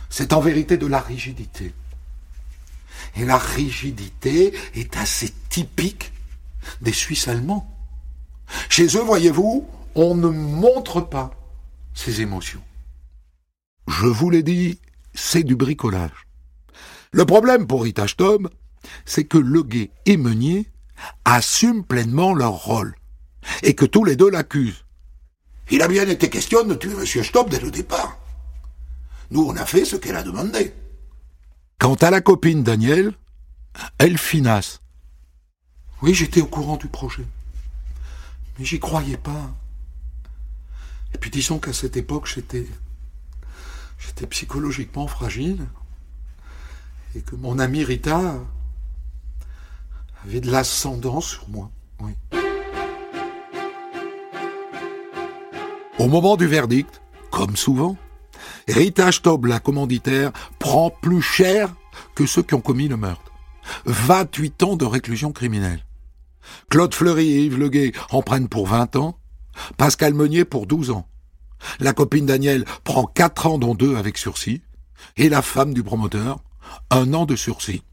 c'est 0.09 0.33
en 0.33 0.39
vérité 0.39 0.77
de 0.77 0.87
la 0.87 0.99
rigidité. 0.99 1.73
Et 3.15 3.25
la 3.25 3.37
rigidité 3.37 4.53
est 4.73 4.97
assez 4.97 5.33
typique 5.49 6.11
des 6.81 6.93
Suisses 6.93 7.27
allemands. 7.27 7.69
Chez 8.69 8.85
eux, 8.97 9.03
voyez-vous, 9.03 9.67
on 9.95 10.15
ne 10.15 10.27
montre 10.27 11.01
pas 11.01 11.31
ses 11.93 12.21
émotions. 12.21 12.61
Je 13.87 14.07
vous 14.07 14.29
l'ai 14.29 14.43
dit, 14.43 14.79
c'est 15.13 15.43
du 15.43 15.55
bricolage. 15.55 16.27
Le 17.11 17.25
problème 17.25 17.67
pour 17.67 17.83
Rita 17.83 18.07
Stob, 18.07 18.49
c'est 19.05 19.23
que 19.25 19.37
Leguet 19.37 19.91
et 20.05 20.17
Meunier 20.17 20.69
assument 21.23 21.83
pleinement 21.83 22.33
leur 22.33 22.53
rôle, 22.53 22.95
et 23.63 23.75
que 23.75 23.85
tous 23.85 24.03
les 24.03 24.15
deux 24.15 24.29
l'accusent. 24.29 24.85
Il 25.71 25.81
a 25.81 25.87
bien 25.87 26.07
été 26.07 26.29
question 26.29 26.63
de 26.63 26.75
tuer 26.75 26.93
M. 26.93 27.23
Stopp 27.23 27.49
dès 27.49 27.59
le 27.59 27.71
départ. 27.71 28.17
Nous, 29.31 29.43
on 29.43 29.55
a 29.55 29.65
fait 29.65 29.85
ce 29.85 29.95
qu'elle 29.95 30.15
a 30.15 30.23
demandé. 30.23 30.73
Quant 31.79 31.95
à 31.95 32.11
la 32.11 32.21
copine 32.21 32.63
Daniel, 32.63 33.13
elle 33.97 34.17
finasse. 34.17 34.81
Oui, 36.01 36.13
j'étais 36.13 36.41
au 36.41 36.45
courant 36.45 36.77
du 36.77 36.87
projet. 36.87 37.25
Mais 38.57 38.65
j'y 38.65 38.79
croyais 38.79 39.17
pas. 39.17 39.53
Et 41.13 41.17
puis 41.17 41.31
disons 41.31 41.59
qu'à 41.59 41.73
cette 41.73 41.97
époque, 41.97 42.27
j'étais. 42.27 42.67
J'étais 43.97 44.27
psychologiquement 44.27 45.07
fragile. 45.07 45.65
Et 47.15 47.21
que 47.21 47.35
mon 47.35 47.59
amie 47.59 47.83
Rita 47.83 48.35
avait 50.25 50.41
de 50.41 50.51
l'ascendant 50.51 51.21
sur 51.21 51.47
moi. 51.49 51.69
Au 55.99 56.07
moment 56.07 56.35
du 56.35 56.45
verdict, 56.45 57.01
comme 57.31 57.55
souvent, 57.55 57.95
Rita 58.67 59.11
Stob, 59.11 59.45
la 59.45 59.59
commanditaire, 59.59 60.31
prend 60.59 60.89
plus 60.89 61.21
cher 61.21 61.73
que 62.15 62.25
ceux 62.25 62.43
qui 62.43 62.53
ont 62.53 62.61
commis 62.61 62.87
le 62.87 62.97
meurtre. 62.97 63.31
28 63.85 64.63
ans 64.63 64.75
de 64.75 64.85
réclusion 64.85 65.31
criminelle. 65.31 65.85
Claude 66.69 66.93
Fleury 66.93 67.27
et 67.31 67.45
Yves 67.45 67.57
Leguet 67.57 67.93
en 68.11 68.21
prennent 68.21 68.49
pour 68.49 68.67
20 68.67 68.95
ans, 68.97 69.17
Pascal 69.77 70.13
Meunier 70.13 70.45
pour 70.45 70.67
12 70.67 70.91
ans. 70.91 71.07
La 71.79 71.93
copine 71.93 72.25
Daniel 72.25 72.65
prend 72.83 73.05
4 73.05 73.47
ans 73.47 73.57
dont 73.57 73.73
2 73.73 73.95
avec 73.95 74.17
sursis, 74.17 74.61
et 75.17 75.29
la 75.29 75.41
femme 75.41 75.73
du 75.73 75.81
promoteur, 75.81 76.43
un 76.91 77.13
an 77.13 77.25
de 77.25 77.35
sursis. 77.35 77.83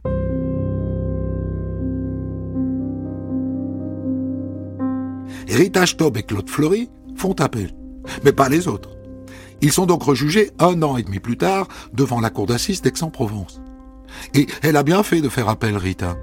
Rita 5.52 5.86
Stob 5.86 6.16
et 6.16 6.22
Claude 6.22 6.48
Fleury 6.48 6.88
font 7.16 7.34
appel, 7.34 7.74
mais 8.24 8.32
pas 8.32 8.48
les 8.48 8.68
autres. 8.68 8.90
Ils 9.60 9.72
sont 9.72 9.86
donc 9.86 10.02
rejugés 10.02 10.50
un 10.58 10.82
an 10.82 10.96
et 10.96 11.02
demi 11.02 11.20
plus 11.20 11.36
tard 11.36 11.68
devant 11.92 12.20
la 12.20 12.30
cour 12.30 12.46
d'assises 12.46 12.82
d'Aix-en-Provence. 12.82 13.60
Et 14.34 14.46
elle 14.62 14.76
a 14.76 14.82
bien 14.82 15.02
fait 15.02 15.20
de 15.20 15.28
faire 15.28 15.48
appel, 15.48 15.76
Rita. 15.76 16.16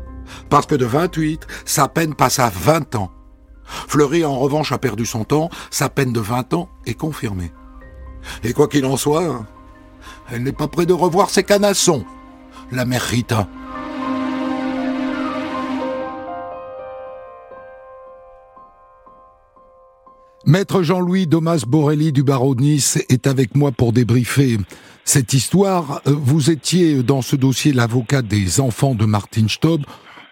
Parce 0.50 0.65
que 0.65 0.76
de 0.76 0.86
28, 0.86 1.48
sa 1.65 1.88
peine 1.88 2.15
passe 2.15 2.39
à 2.39 2.50
20 2.50 2.96
ans. 2.96 3.12
Fleury, 3.63 4.26
en 4.26 4.38
revanche, 4.38 4.72
a 4.72 4.78
perdu 4.78 5.06
son 5.06 5.24
temps. 5.24 5.50
Sa 5.70 5.89
peine 5.89 6.12
de 6.12 6.20
20 6.20 6.54
ans 6.54 6.70
est 6.86 6.96
confirmée. 6.96 7.52
Et 8.44 8.54
quoi 8.54 8.68
qu'il 8.68 8.86
en 8.86 8.98
soit, 8.98 9.46
elle 10.32 10.44
n'est 10.44 10.52
pas 10.52 10.68
près 10.68 10.86
de 10.86 10.94
revoir 10.94 11.30
ses 11.30 11.44
canassons, 11.44 12.04
la 12.72 12.86
mère 12.86 13.04
Rita. 13.04 13.48
Maître 20.45 20.84
Jean-Louis 20.84 21.28
Domas 21.28 21.65
Borelli 21.67 22.13
du 22.13 22.23
barreau 22.23 22.56
de 22.56 22.62
Nice 22.62 23.06
est 23.10 23.28
avec 23.28 23.56
moi 23.56 23.71
pour 23.78 23.91
débriefer 23.91 24.58
cette 25.04 25.34
histoire. 25.34 26.02
Euh, 26.08 26.12
vous 26.15 26.49
étiez 26.49 27.04
dans 27.04 27.21
ce 27.21 27.36
dossier 27.36 27.73
l'avocat 27.73 28.21
des 28.21 28.62
enfants 28.62 28.95
de 28.95 29.06
Martine 29.06 29.49
Stob. 29.49 29.82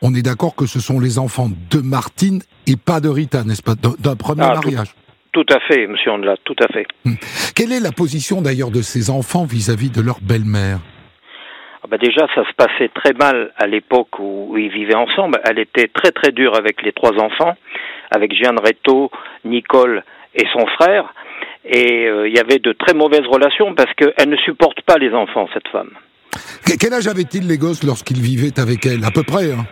On 0.01 0.13
est 0.15 0.21
d'accord 0.21 0.55
que 0.55 0.65
ce 0.65 0.79
sont 0.79 1.01
les 1.01 1.19
enfants 1.19 1.49
de 1.49 1.81
Martine 1.81 2.41
et 2.67 2.77
pas 2.77 3.01
de 3.01 3.09
Rita, 3.09 3.43
n'est-ce 3.43 3.63
pas, 3.63 3.75
d'un 3.75 4.15
premier 4.15 4.43
ah, 4.43 4.53
mariage 4.53 4.93
tout, 5.33 5.45
à 5.53 5.59
fait, 5.59 5.85
monsieur 5.85 6.09
Andela, 6.11 6.35
tout 6.45 6.55
à 6.63 6.67
fait. 6.73 6.87
Hmm. 7.05 7.13
Quelle 7.55 7.71
est 7.71 7.79
la 7.79 7.91
position 7.91 8.41
d'ailleurs 8.41 8.71
de 8.71 8.81
ces 8.81 9.11
enfants 9.11 9.45
vis-à-vis 9.45 9.91
de 9.91 10.01
leur 10.01 10.19
belle-mère? 10.19 10.79
Ah 11.83 11.87
bah 11.91 11.97
déjà, 11.99 12.25
ça 12.33 12.43
se 12.43 12.53
passait 12.53 12.89
très 12.89 13.13
mal 13.13 13.51
à 13.55 13.67
l'époque 13.67 14.17
où 14.17 14.57
ils 14.57 14.71
vivaient 14.71 14.95
ensemble. 14.95 15.39
Elle 15.43 15.59
était 15.59 15.89
très 15.93 16.11
très 16.11 16.31
dure 16.31 16.55
avec 16.55 16.81
les 16.81 16.91
trois 16.91 17.13
enfants 17.19 17.55
avec 18.11 18.33
Jeanne 18.33 18.59
Reto, 18.59 19.11
Nicole 19.45 20.03
et 20.35 20.45
son 20.53 20.65
frère. 20.79 21.13
Et 21.65 22.07
euh, 22.07 22.27
il 22.27 22.35
y 22.35 22.39
avait 22.39 22.59
de 22.59 22.71
très 22.73 22.93
mauvaises 22.93 23.25
relations 23.29 23.73
parce 23.75 23.93
qu'elle 23.95 24.29
ne 24.29 24.37
supporte 24.37 24.81
pas 24.81 24.97
les 24.97 25.13
enfants, 25.13 25.47
cette 25.53 25.67
femme. 25.67 25.89
Quel 26.79 26.93
âge 26.93 27.07
avaient-ils 27.07 27.47
les 27.47 27.57
gosses 27.57 27.83
lorsqu'ils 27.83 28.21
vivaient 28.21 28.59
avec 28.59 28.85
elle? 28.85 29.03
À 29.03 29.11
peu 29.11 29.23
près 29.23 29.51
hein 29.51 29.65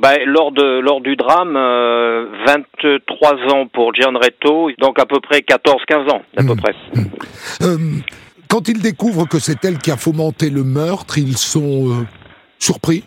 bah, 0.00 0.12
lors, 0.24 0.52
de, 0.52 0.80
lors 0.80 1.00
du 1.00 1.16
drame, 1.16 1.56
euh, 1.56 2.26
23 2.46 3.32
ans 3.52 3.66
pour 3.66 3.94
Gian 3.94 4.12
Reto, 4.14 4.70
donc 4.78 4.98
à 4.98 5.06
peu 5.06 5.20
près 5.20 5.38
14-15 5.38 6.10
ans, 6.12 6.22
à 6.36 6.42
peu 6.42 6.52
hmm. 6.52 6.56
près. 6.56 6.74
Hmm. 6.94 7.04
Euh, 7.62 7.76
quand 8.48 8.68
ils 8.68 8.80
découvrent 8.80 9.26
que 9.26 9.38
c'est 9.38 9.64
elle 9.64 9.78
qui 9.78 9.90
a 9.90 9.96
fomenté 9.96 10.50
le 10.50 10.64
meurtre, 10.64 11.18
ils 11.18 11.36
sont 11.36 11.90
euh, 11.90 12.06
surpris? 12.58 13.04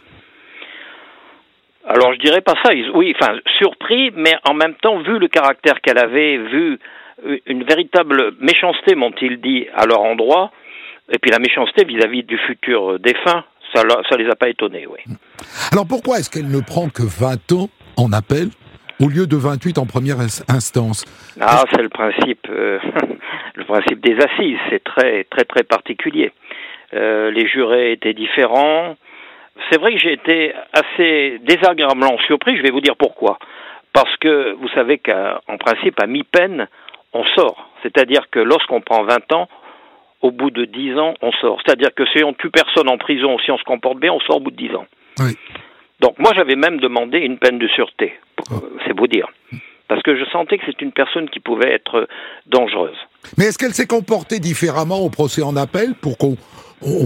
Alors 1.90 2.14
je 2.14 2.20
dirais 2.20 2.42
pas 2.42 2.54
ça. 2.64 2.72
Oui, 2.94 3.16
enfin 3.20 3.34
surpris, 3.58 4.12
mais 4.16 4.36
en 4.48 4.54
même 4.54 4.76
temps, 4.76 5.00
vu 5.00 5.18
le 5.18 5.28
caractère 5.28 5.82
qu'elle 5.82 5.98
avait, 5.98 6.38
vu 6.38 6.80
euh, 7.26 7.38
une 7.48 7.64
véritable 7.64 8.34
méchanceté, 8.40 8.94
m'ont-ils 8.94 9.42
dit, 9.42 9.68
à 9.74 9.88
leur 9.88 10.02
endroit, 10.02 10.52
et 11.12 11.18
puis 11.18 11.32
la 11.32 11.40
méchanceté 11.40 11.86
vis-à-vis 11.86 12.24
du 12.24 12.38
futur 12.38 12.92
euh, 12.92 13.00
défunt, 13.00 13.44
ça, 13.74 13.82
ça 14.08 14.18
les 14.18 14.30
a 14.30 14.36
pas 14.36 14.50
étonnés, 14.50 14.86
oui. 14.86 15.00
Alors 15.72 15.88
pourquoi 15.88 16.20
est-ce 16.20 16.30
qu'elle 16.30 16.50
ne 16.50 16.62
prend 16.62 16.90
que 16.90 17.04
20 17.04 17.52
ans 17.54 17.70
en 17.98 18.14
appel 18.14 18.50
au 19.00 19.08
lieu 19.08 19.26
de 19.26 19.36
28 19.36 19.80
en 19.80 19.88
première 19.88 20.20
instance? 20.20 21.06
Ah, 21.42 21.64
c'est 21.72 21.82
le 21.82 21.90
principe, 21.90 22.48
euh, 22.52 22.78
le 23.56 23.66
principe 23.66 24.00
des 24.00 24.16
assises. 24.18 24.58
C'est 24.70 24.84
très, 24.84 25.24
très, 25.24 25.46
très 25.46 25.64
particulier. 25.64 26.32
les 26.94 27.48
jurés 27.48 27.94
étaient 27.94 28.14
différents 28.14 28.96
c'est 29.70 29.80
vrai 29.80 29.94
que 29.94 30.00
j'ai 30.00 30.14
été 30.14 30.54
assez 30.74 31.40
désagréablement 31.44 32.18
surpris, 32.28 32.58
je 32.58 32.64
vais 32.64 32.72
vous 32.72 32.82
dire 32.82 32.96
pourquoi. 32.96 33.38
Parce 33.94 34.16
que 34.18 34.54
vous 34.54 34.70
savez 34.70 35.00
qu'en 35.00 35.58
principe, 35.58 36.00
à 36.02 36.08
mi-peine, 36.08 36.68
on 37.14 37.24
sort. 37.36 37.70
C'est-à-dire 37.82 38.30
que 38.30 38.40
lorsqu'on 38.40 38.82
prend 38.82 39.04
20 39.04 39.34
ans, 39.34 39.50
au 40.22 40.32
bout 40.32 40.52
de 40.52 40.66
10 40.66 40.98
ans, 40.98 41.14
on 41.22 41.32
sort. 41.34 41.60
C'est-à-dire 41.66 41.94
que 41.96 42.06
si 42.08 42.24
on 42.24 42.30
ne 42.30 42.36
tue 42.36 42.50
personne 42.50 42.90
en 42.90 42.98
prison, 42.98 43.38
si 43.40 43.52
on 43.52 43.58
se 43.58 43.64
comporte 43.64 44.00
bien, 44.00 44.12
on 44.12 44.20
sort 44.20 44.38
au 44.38 44.42
bout 44.42 44.52
de 44.52 44.58
10 44.58 44.76
ans. 44.76 44.86
Donc 46.02 46.20
moi, 46.20 46.32
j'avais 46.36 46.56
même 46.56 46.80
demandé 46.80 47.20
une 47.20 47.38
peine 47.38 47.58
de 47.58 47.68
sûreté. 47.70 48.14
Oh. 48.52 48.56
C'est 48.86 48.96
vous 48.98 49.08
dire. 49.08 49.28
Parce 49.88 50.04
que 50.04 50.16
je 50.16 50.26
sentais 50.26 50.58
que 50.60 50.66
c'est 50.68 50.82
une 50.82 50.92
personne 50.92 51.30
qui 51.30 51.40
pouvait 51.40 51.72
être 51.74 52.08
dangereuse. 52.46 52.98
Mais 53.38 53.46
est-ce 53.46 53.58
qu'elle 53.58 53.74
s'est 53.74 53.88
comportée 53.88 54.40
différemment 54.40 55.00
au 55.00 55.10
procès 55.10 55.42
en 55.42 55.56
appel 55.56 55.96
pour 55.96 56.18
qu'on 56.18 56.36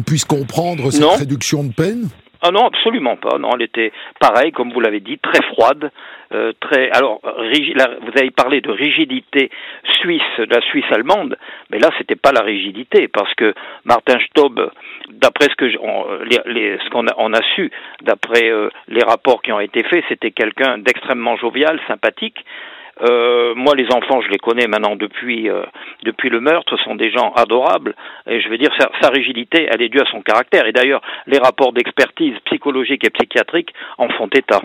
puisse 0.05 0.25
comprendre 0.25 0.91
cette 0.91 1.19
réduction 1.19 1.63
de 1.63 1.71
peine? 1.71 2.09
Ah 2.45 2.51
non, 2.51 2.65
absolument 2.65 3.15
pas. 3.15 3.37
Non, 3.37 3.51
elle 3.55 3.61
était 3.61 3.93
pareil, 4.19 4.51
comme 4.51 4.73
vous 4.73 4.81
l'avez 4.81 4.99
dit, 4.99 5.17
très 5.17 5.41
froide, 5.53 5.89
euh, 6.33 6.51
très. 6.59 6.91
Alors, 6.91 7.21
vous 7.23 8.19
avez 8.19 8.31
parlé 8.31 8.59
de 8.59 8.69
rigidité 8.69 9.49
suisse, 10.01 10.21
de 10.37 10.53
la 10.53 10.59
Suisse 10.59 10.83
allemande, 10.91 11.37
mais 11.69 11.79
là, 11.79 11.89
c'était 11.97 12.17
pas 12.17 12.33
la 12.33 12.41
rigidité, 12.41 13.07
parce 13.07 13.33
que 13.35 13.53
Martin 13.85 14.19
Staub, 14.29 14.71
d'après 15.09 15.45
ce 15.45 15.55
que 15.55 15.71
ce 15.71 16.89
qu'on 16.89 17.07
a, 17.07 17.13
on 17.17 17.33
a 17.33 17.41
su, 17.55 17.71
d'après 18.01 18.49
euh, 18.49 18.69
les 18.89 19.03
rapports 19.03 19.41
qui 19.41 19.53
ont 19.53 19.61
été 19.61 19.81
faits, 19.83 20.03
c'était 20.09 20.31
quelqu'un 20.31 20.79
d'extrêmement 20.79 21.37
jovial, 21.37 21.79
sympathique. 21.87 22.43
Euh, 23.01 23.55
moi, 23.55 23.73
les 23.75 23.87
enfants, 23.91 24.21
je 24.21 24.29
les 24.29 24.37
connais 24.37 24.67
maintenant 24.67 24.95
depuis 24.95 25.49
euh, 25.49 25.63
depuis 26.03 26.29
le 26.29 26.39
meurtre, 26.39 26.77
sont 26.83 26.95
des 26.95 27.11
gens 27.11 27.33
adorables. 27.35 27.95
Et 28.27 28.39
je 28.39 28.49
veux 28.49 28.57
dire, 28.57 28.71
sa, 29.01 29.09
rigidité, 29.09 29.67
elle 29.69 29.81
est 29.81 29.89
due 29.89 29.99
à 29.99 30.05
son 30.11 30.21
caractère. 30.21 30.67
Et 30.67 30.71
d'ailleurs, 30.71 31.01
les 31.25 31.39
rapports 31.39 31.73
d'expertise 31.73 32.35
psychologique 32.45 33.03
et 33.05 33.09
psychiatrique 33.09 33.73
en 33.97 34.09
font 34.09 34.27
état. 34.27 34.61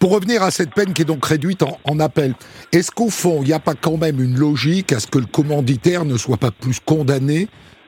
Pour 0.00 0.12
revenir 0.14 0.42
à 0.42 0.50
cette 0.50 0.74
peine 0.74 0.92
qui 0.92 1.02
est 1.02 1.06
donc 1.06 1.24
réduite 1.24 1.62
en, 1.62 2.00
appel, 2.00 2.34
est-ce 2.72 2.90
qu'au 2.90 3.10
fond, 3.10 3.40
il 3.42 3.48
n'y 3.48 3.54
a 3.54 3.60
pas 3.60 3.74
quand 3.74 3.96
même 3.96 4.20
une 4.20 4.38
logique 4.38 4.92
à 4.92 5.00
ce 5.00 5.06
que 5.06 5.18
le 5.18 5.26
commanditaire 5.26 6.04
ne 6.04 6.16
soit 6.16 6.38
pas 6.38 6.50
plus 6.50 6.80
condamné 6.80 7.46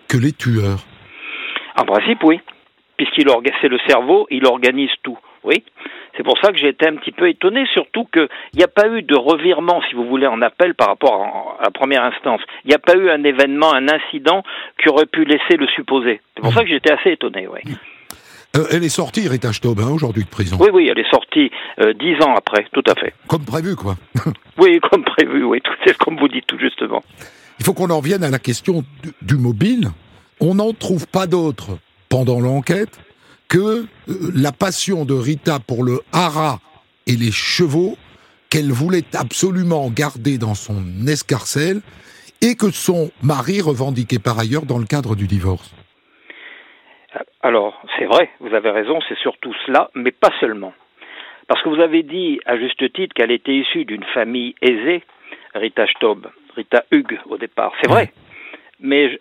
que 0.08 0.16
les 0.16 0.32
tueurs? 0.32 0.84
En 1.76 1.84
principe, 1.84 2.22
oui. 2.24 2.40
Puisqu'il 2.96 3.26
c'est 3.60 3.68
le 3.68 3.78
cerveau, 3.88 4.26
il 4.30 4.46
organise 4.46 4.90
tout. 5.02 5.18
Oui. 5.42 5.62
C'est 6.16 6.22
pour 6.22 6.38
ça 6.38 6.52
que 6.52 6.58
j'ai 6.58 6.68
été 6.68 6.86
un 6.86 6.96
petit 6.96 7.10
peu 7.10 7.28
étonné, 7.28 7.66
surtout 7.72 8.04
qu'il 8.12 8.28
n'y 8.54 8.62
a 8.62 8.68
pas 8.68 8.88
eu 8.88 9.02
de 9.02 9.16
revirement, 9.16 9.82
si 9.88 9.94
vous 9.94 10.06
voulez, 10.06 10.26
en 10.26 10.40
appel 10.42 10.74
par 10.74 10.88
rapport 10.88 11.56
à 11.58 11.64
la 11.64 11.70
première 11.70 12.04
instance. 12.04 12.40
Il 12.64 12.68
n'y 12.68 12.74
a 12.74 12.78
pas 12.78 12.94
eu 12.94 13.10
un 13.10 13.24
événement, 13.24 13.72
un 13.74 13.88
incident 13.88 14.42
qui 14.80 14.88
aurait 14.88 15.06
pu 15.06 15.24
laisser 15.24 15.56
le 15.58 15.66
supposer. 15.68 16.20
C'est 16.36 16.42
pour 16.42 16.52
ça 16.52 16.62
que 16.62 16.68
j'étais 16.68 16.92
assez 16.92 17.10
étonné, 17.10 17.48
oui. 17.48 17.60
Euh, 18.56 18.66
elle 18.70 18.84
est 18.84 18.88
sortie, 18.88 19.26
Rita 19.26 19.52
Staub, 19.52 19.80
hein, 19.80 19.90
aujourd'hui 19.92 20.22
de 20.22 20.28
prison. 20.28 20.56
Oui, 20.60 20.68
oui, 20.72 20.88
elle 20.88 20.98
est 20.98 21.10
sortie 21.10 21.50
euh, 21.80 21.92
dix 21.94 22.14
ans 22.22 22.34
après, 22.36 22.64
tout 22.72 22.84
à 22.86 22.94
fait. 22.94 23.12
Comme 23.26 23.44
prévu, 23.44 23.74
quoi. 23.74 23.96
oui, 24.58 24.78
comme 24.78 25.02
prévu, 25.02 25.42
oui, 25.42 25.60
c'est 25.84 25.96
comme 25.98 26.16
vous 26.16 26.28
dites 26.28 26.46
tout 26.46 26.58
justement. 26.58 27.02
Il 27.58 27.64
faut 27.64 27.74
qu'on 27.74 27.90
en 27.90 27.98
revienne 27.98 28.22
à 28.22 28.30
la 28.30 28.38
question 28.38 28.84
du 29.22 29.36
mobile. 29.36 29.88
On 30.40 30.54
n'en 30.54 30.72
trouve 30.72 31.08
pas 31.08 31.26
d'autres 31.26 31.78
pendant 32.08 32.40
l'enquête 32.40 33.00
que 33.54 33.86
euh, 33.86 33.86
la 34.34 34.50
passion 34.50 35.04
de 35.04 35.14
Rita 35.14 35.60
pour 35.60 35.84
le 35.84 36.00
hara 36.12 36.58
et 37.06 37.14
les 37.14 37.30
chevaux 37.30 37.94
qu'elle 38.50 38.72
voulait 38.72 39.06
absolument 39.14 39.90
garder 39.94 40.38
dans 40.38 40.54
son 40.54 40.82
escarcelle 41.06 41.78
et 42.42 42.56
que 42.56 42.70
son 42.72 43.10
mari 43.22 43.62
revendiquait 43.62 44.18
par 44.18 44.40
ailleurs 44.40 44.66
dans 44.66 44.78
le 44.78 44.86
cadre 44.86 45.14
du 45.14 45.28
divorce. 45.28 45.70
Alors, 47.42 47.80
c'est 47.96 48.06
vrai, 48.06 48.28
vous 48.40 48.52
avez 48.54 48.70
raison, 48.70 48.98
c'est 49.08 49.18
surtout 49.18 49.54
cela, 49.66 49.88
mais 49.94 50.10
pas 50.10 50.32
seulement. 50.40 50.72
Parce 51.46 51.62
que 51.62 51.68
vous 51.68 51.80
avez 51.80 52.02
dit, 52.02 52.40
à 52.46 52.58
juste 52.58 52.92
titre, 52.92 53.14
qu'elle 53.14 53.30
était 53.30 53.54
issue 53.54 53.84
d'une 53.84 54.04
famille 54.14 54.56
aisée, 54.62 55.04
Rita 55.54 55.86
Stob. 55.94 56.26
Rita 56.56 56.84
Hugues 56.90 57.20
au 57.30 57.36
départ, 57.36 57.72
c'est 57.80 57.88
vrai. 57.88 58.12
Mais 58.80 59.20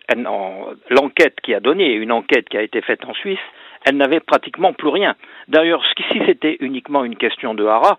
l'enquête 0.89 1.35
qui 1.43 1.53
a 1.53 1.59
donné, 1.59 1.93
une 1.93 2.11
enquête 2.11 2.49
qui 2.49 2.57
a 2.57 2.63
été 2.63 2.81
faite 2.81 3.05
en 3.05 3.13
Suisse, 3.13 3.45
elle 3.85 3.97
n'avait 3.97 4.19
pratiquement 4.19 4.73
plus 4.73 4.89
rien. 4.89 5.15
D'ailleurs, 5.47 5.83
si 5.97 6.19
c'était 6.25 6.57
uniquement 6.59 7.03
une 7.03 7.15
question 7.15 7.53
de 7.53 7.65
hara, 7.65 7.97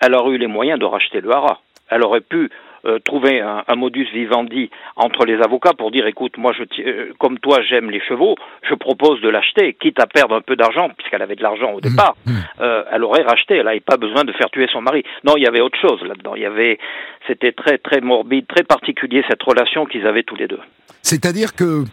elle 0.00 0.14
aurait 0.14 0.34
eu 0.34 0.38
les 0.38 0.46
moyens 0.46 0.78
de 0.78 0.84
racheter 0.84 1.20
le 1.20 1.32
hara. 1.32 1.60
Elle 1.88 2.04
aurait 2.04 2.20
pu 2.20 2.50
euh, 2.86 2.98
trouver 2.98 3.40
un, 3.42 3.76
modus 3.76 4.06
vivendi 4.14 4.70
entre 4.96 5.26
les 5.26 5.42
avocats 5.42 5.74
pour 5.74 5.90
dire 5.90 6.06
écoute, 6.06 6.38
moi, 6.38 6.52
je, 6.56 6.62
euh, 6.82 7.12
comme 7.18 7.38
toi, 7.38 7.60
j'aime 7.60 7.90
les 7.90 8.00
chevaux, 8.00 8.36
je 8.62 8.74
propose 8.74 9.20
de 9.20 9.28
l'acheter, 9.28 9.76
quitte 9.78 10.00
à 10.00 10.06
perdre 10.06 10.34
un 10.34 10.40
peu 10.40 10.56
d'argent, 10.56 10.88
puisqu'elle 10.96 11.20
avait 11.20 11.36
de 11.36 11.42
l'argent 11.42 11.72
au 11.72 11.78
mmh, 11.78 11.80
départ. 11.80 12.16
Mmh. 12.24 12.32
Euh, 12.60 12.84
elle 12.90 13.04
aurait 13.04 13.22
racheté, 13.22 13.56
elle 13.56 13.66
n'avait 13.66 13.80
pas 13.80 13.98
besoin 13.98 14.24
de 14.24 14.32
faire 14.32 14.48
tuer 14.48 14.66
son 14.72 14.80
mari. 14.80 15.04
Non, 15.24 15.34
il 15.36 15.42
y 15.42 15.46
avait 15.46 15.60
autre 15.60 15.78
chose 15.78 16.02
là-dedans. 16.04 16.34
Il 16.36 16.42
y 16.42 16.46
avait, 16.46 16.78
c'était 17.26 17.52
très 17.52 17.76
très 17.76 18.00
morbide, 18.00 18.46
très 18.46 18.64
particulier 18.64 19.22
cette 19.28 19.42
relation 19.42 19.84
qu'ils 19.84 20.06
avaient 20.06 20.22
tous 20.22 20.36
les 20.36 20.48
deux. 20.48 20.60
C'est-à-dire 21.02 21.54
que 21.54 21.84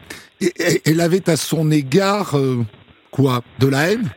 elle 0.86 1.02
avait 1.02 1.30
à 1.30 1.36
son 1.36 1.70
égard 1.70 2.36
quoi, 3.12 3.42
de 3.60 3.70
la 3.70 3.92
haine? 3.92 4.10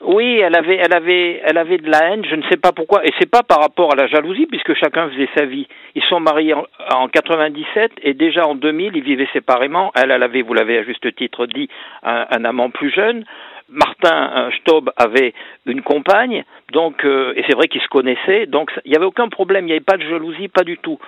Oui, 0.00 0.38
elle 0.38 0.56
avait, 0.56 0.78
de 0.78 1.90
la 1.90 1.98
haine. 2.04 2.24
Je 2.24 2.36
ne 2.36 2.42
sais 2.48 2.56
pas 2.56 2.72
pourquoi, 2.72 3.04
et 3.04 3.12
c'est 3.18 3.30
pas 3.30 3.42
par 3.42 3.60
rapport 3.60 3.92
à 3.92 3.96
la 3.96 4.06
jalousie, 4.06 4.46
puisque 4.46 4.74
chacun 4.74 5.10
faisait 5.10 5.28
sa 5.36 5.44
vie. 5.44 5.66
Ils 5.96 6.02
sont 6.04 6.20
mariés 6.20 6.54
en, 6.54 6.64
en 6.94 7.08
97 7.08 7.92
et 8.02 8.14
déjà 8.14 8.46
en 8.46 8.54
2000, 8.54 8.96
ils 8.96 9.02
vivaient 9.02 9.28
séparément. 9.32 9.92
Elle, 9.94 10.10
elle 10.10 10.22
avait, 10.22 10.42
vous 10.42 10.54
l'avez 10.54 10.78
à 10.78 10.84
juste 10.84 11.14
titre 11.14 11.46
dit, 11.46 11.68
un, 12.04 12.44
amant 12.44 12.70
plus 12.70 12.90
jeune. 12.90 13.24
Martin 13.68 14.50
Staub 14.60 14.90
avait 14.96 15.34
une 15.66 15.82
compagne, 15.82 16.44
donc 16.72 17.04
euh, 17.04 17.34
et 17.36 17.44
c'est 17.46 17.54
vrai 17.54 17.68
qu'ils 17.68 17.82
se 17.82 17.88
connaissaient, 17.88 18.46
donc 18.46 18.70
il 18.86 18.90
n'y 18.90 18.96
avait 18.96 19.04
aucun 19.04 19.28
problème, 19.28 19.64
il 19.64 19.66
n'y 19.66 19.72
avait 19.72 19.80
pas 19.80 19.98
de 19.98 20.08
jalousie, 20.08 20.48
pas 20.48 20.64
du 20.64 20.78
tout. 20.78 20.98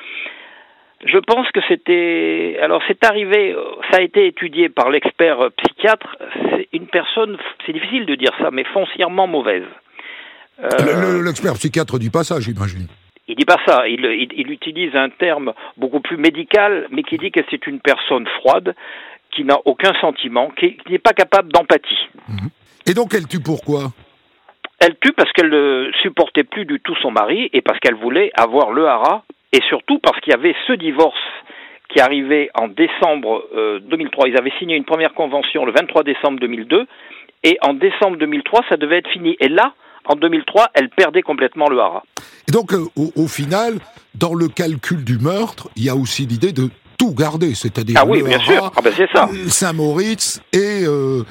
Je 1.05 1.19
pense 1.19 1.51
que 1.53 1.61
c'était. 1.67 2.59
Alors, 2.61 2.83
c'est 2.87 3.03
arrivé, 3.05 3.57
ça 3.91 3.99
a 3.99 4.03
été 4.03 4.27
étudié 4.27 4.69
par 4.69 4.91
l'expert 4.91 5.51
psychiatre. 5.57 6.17
C'est 6.51 6.69
une 6.73 6.87
personne, 6.87 7.39
c'est 7.65 7.73
difficile 7.73 8.05
de 8.05 8.15
dire 8.15 8.33
ça, 8.39 8.51
mais 8.51 8.65
foncièrement 8.65 9.27
mauvaise. 9.27 9.65
Euh, 10.63 11.23
l'expert 11.23 11.55
psychiatre 11.55 11.99
dit 11.99 12.11
pas 12.11 12.23
ça, 12.25 12.39
j'imagine. 12.39 12.87
Il 13.29 13.37
dit 13.37 13.45
pas 13.45 13.59
ça. 13.67 13.89
Il, 13.89 14.05
il, 14.05 14.51
utilise 14.51 14.95
un 14.95 15.09
terme 15.09 15.55
beaucoup 15.77 16.01
plus 16.01 16.17
médical, 16.19 16.87
mais 16.91 17.03
qui 17.03 17.17
dit 17.17 17.31
que 17.31 17.41
c'est 17.51 17.67
une 17.67 17.81
personne 17.81 18.27
froide, 18.41 18.75
qui 19.31 19.45
n'a 19.45 19.57
aucun 19.65 19.95
sentiment, 20.01 20.51
qui, 20.59 20.77
n'est 20.89 20.99
pas 20.99 21.13
capable 21.13 21.51
d'empathie. 21.53 22.09
Mhm. 22.29 22.51
Et 22.87 22.95
donc, 22.95 23.15
elle 23.15 23.27
tue 23.27 23.41
pourquoi? 23.41 23.93
Elle 24.81 24.97
tue 24.99 25.13
parce 25.13 25.31
qu'elle 25.33 25.51
ne 25.51 25.91
supportait 26.03 26.45
plus 26.45 26.65
du 26.67 26.81
tout 26.81 26.97
son 26.97 27.11
mari 27.11 27.49
et 27.53 27.63
parce 27.63 27.79
qu'elle 27.79 27.95
voulait 27.95 28.33
avoir 28.35 28.73
le 28.73 28.87
hara 28.87 29.25
et 29.53 29.61
surtout 29.69 29.99
parce 29.99 30.21
qu'il 30.21 30.33
y 30.33 30.37
avait 30.37 30.55
ce 30.67 30.73
divorce 30.75 31.17
qui 31.93 32.01
arrivait 32.01 32.51
en 32.55 32.69
décembre 32.69 33.45
2003. 33.83 34.25
Euh, 34.27 34.29
Ils 34.29 34.39
avaient 34.39 34.53
signé 34.59 34.77
une 34.77 34.85
première 34.85 35.13
convention 35.15 35.65
le 35.65 35.73
23 35.73 36.05
décembre 36.05 36.39
2002, 36.41 36.87
et 37.43 37.59
en 37.63 37.75
décembre 37.75 38.17
2003, 38.17 38.65
ça 38.69 38.77
devait 38.77 38.99
être 38.99 39.11
fini. 39.11 39.37
Et 39.41 39.49
là, 39.49 39.75
en 40.05 40.15
2003, 40.15 40.69
elle 40.75 40.89
perdait 40.91 41.23
complètement 41.23 41.69
le 41.69 41.79
hara. 41.81 42.05
Et 42.49 42.53
donc, 42.53 42.73
euh, 42.73 42.85
au, 42.97 43.27
final, 43.27 43.75
dans 44.15 44.35
le 44.35 44.49
calcul 44.49 45.05
du 45.05 45.19
meurtre, 45.19 45.69
il 45.77 45.85
y 45.85 45.89
a 45.89 45.97
aussi 45.97 46.27
l'idée 46.27 46.53
de 46.53 46.69
tout 46.99 47.15
garder, 47.15 47.55
c'est-à-dire 47.55 47.97
ah 47.99 48.07
oui, 48.07 48.23
bien 48.23 48.39
sûr. 48.41 48.71
Ah 48.77 48.83
ben 48.83 48.93
c'est 48.95 49.11
ça. 49.11 49.27
Saint-Moritz 49.49 50.43
et 50.53 50.85
euh, 50.85 51.23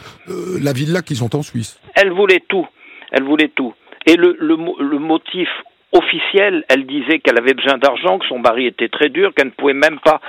la 0.62 0.74
villa 0.74 1.02
qu'ils 1.04 1.24
ont 1.24 1.30
en 1.34 1.44
Suisse. 1.44 1.80
Elle 1.94 2.12
voulait 2.12 2.44
tout. 2.48 2.66
Elle 3.12 3.24
voulait 3.24 3.52
tout. 3.56 3.74
Et 4.08 4.16
le, 4.16 4.36
le, 4.40 4.58
le 4.80 5.00
motif 5.00 5.48
officielle, 5.92 6.64
elle 6.70 6.86
disait 6.86 7.20
qu'elle 7.20 7.38
avait 7.40 7.54
besoin 7.54 7.78
d'argent, 7.78 8.20
que 8.20 8.28
son 8.28 8.40
mari 8.40 8.68
était 8.68 8.90
très 8.90 9.10
dur, 9.10 9.34
qu'elle 9.34 9.48
ne 9.48 9.52
pouvait 9.52 9.74
même 9.74 10.00
pas 10.00 10.22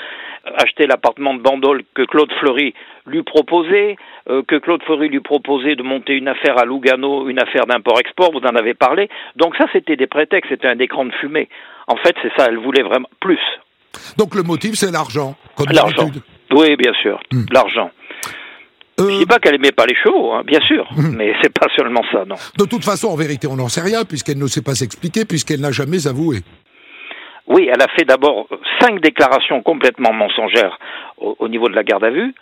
acheter 0.57 0.87
l'appartement 0.87 1.35
de 1.35 1.41
Bandol 1.41 1.83
que 1.95 2.03
Claude 2.03 2.33
Fleury 2.41 2.75
lui 3.07 3.23
proposait, 3.23 3.97
euh, 4.29 4.43
que 4.47 4.57
Claude 4.57 4.83
Fleury 4.85 5.09
lui 5.09 5.21
proposait 5.21 5.77
de 5.77 5.83
monter 5.83 6.15
une 6.15 6.29
affaire 6.29 6.59
à 6.59 6.65
Lugano, 6.65 7.29
une 7.29 7.41
affaire 7.41 7.67
d'import-export, 7.67 8.33
vous 8.33 8.41
en 8.41 8.57
avez 8.57 8.75
parlé. 8.75 9.09
Donc 9.37 9.57
ça, 9.57 9.67
c'était 9.73 9.97
des 9.97 10.07
prétextes, 10.07 10.51
c'était 10.51 10.69
un 10.69 10.79
écran 10.79 11.05
de 11.05 11.13
fumée. 11.13 11.49
En 11.87 11.97
fait, 11.97 12.15
c'est 12.23 12.33
ça, 12.37 12.47
elle 12.49 12.59
voulait 12.59 12.83
vraiment 12.83 13.09
plus. 13.21 13.41
Donc 14.17 14.35
le 14.35 14.43
motif, 14.43 14.75
c'est 14.75 14.91
l'argent, 14.91 15.37
L'argent. 15.71 16.11
Oui, 16.53 16.77
bien 16.77 16.93
sûr, 16.95 17.21
hmm. 17.33 17.45
l'argent. 17.53 17.91
Je 19.09 19.15
ne 19.15 19.19
dis 19.19 19.27
pas 19.27 19.39
qu'elle 19.39 19.55
aimait 19.55 19.73
pas 19.73 19.87
les 19.87 19.95
chevaux, 19.95 20.33
hein, 20.33 20.43
bien 20.47 20.61
sûr, 20.61 20.89
mais 20.97 21.09
mais 21.21 21.35
c'est 21.43 21.53
pas 21.53 21.69
seulement 21.77 22.03
ça, 22.13 22.25
non. 22.27 22.37
De 22.59 22.65
toute 22.65 22.85
façon, 22.85 23.09
en 23.09 23.17
vérité, 23.17 23.47
on 23.47 23.57
n'en 23.57 23.69
sait 23.69 23.83
rien, 23.83 24.05
puisqu'elle 24.05 24.39
ne 24.39 24.47
sait 24.47 24.63
pas 24.63 24.75
s'expliquer, 24.75 25.25
puisqu'elle 25.25 25.61
n'a 25.61 25.71
jamais 25.71 26.07
avoué. 26.07 26.39
Oui, 27.47 27.69
elle 27.73 27.83
a 27.83 27.89
fait 27.99 28.05
d'abord 28.05 28.47
cinq 28.81 29.01
déclarations 29.01 29.61
complètement 29.63 30.13
mensongères 30.13 30.79
au, 31.19 31.49
niveau 31.49 31.69
de 31.69 31.75
la 31.75 31.83
garde 31.83 32.05
à 32.05 32.11
vue. 32.11 32.33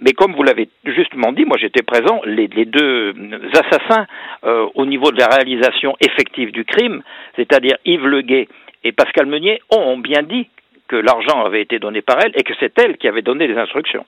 Mais 0.00 0.12
comme 0.12 0.34
vous 0.34 0.42
l'avez 0.42 0.68
justement 0.84 1.32
dit, 1.32 1.44
moi 1.44 1.56
j'étais 1.60 1.82
présent, 1.82 2.20
les, 2.24 2.48
deux 2.48 3.14
assassins 3.52 4.06
euh, 4.44 4.66
au 4.74 4.84
niveau 4.84 5.12
de 5.12 5.18
la 5.18 5.28
réalisation 5.28 5.96
effective 6.00 6.50
du 6.50 6.64
crime, 6.64 7.02
c'est-à-dire 7.36 7.76
Yves 7.84 8.06
Leguet 8.06 8.48
et 8.84 8.92
Pascal 8.92 9.26
Meunier, 9.26 9.60
ont 9.70 9.98
bien 9.98 10.22
dit 10.22 10.48
que 10.88 10.96
l'argent 10.96 11.44
avait 11.44 11.62
été 11.62 11.78
donné 11.78 12.02
par 12.02 12.18
elle 12.20 12.32
et 12.34 12.42
que 12.42 12.52
c'est 12.58 12.76
elle 12.78 12.96
qui 12.96 13.06
avait 13.08 13.22
donné 13.22 13.46
les 13.46 13.56
instructions. 13.56 14.04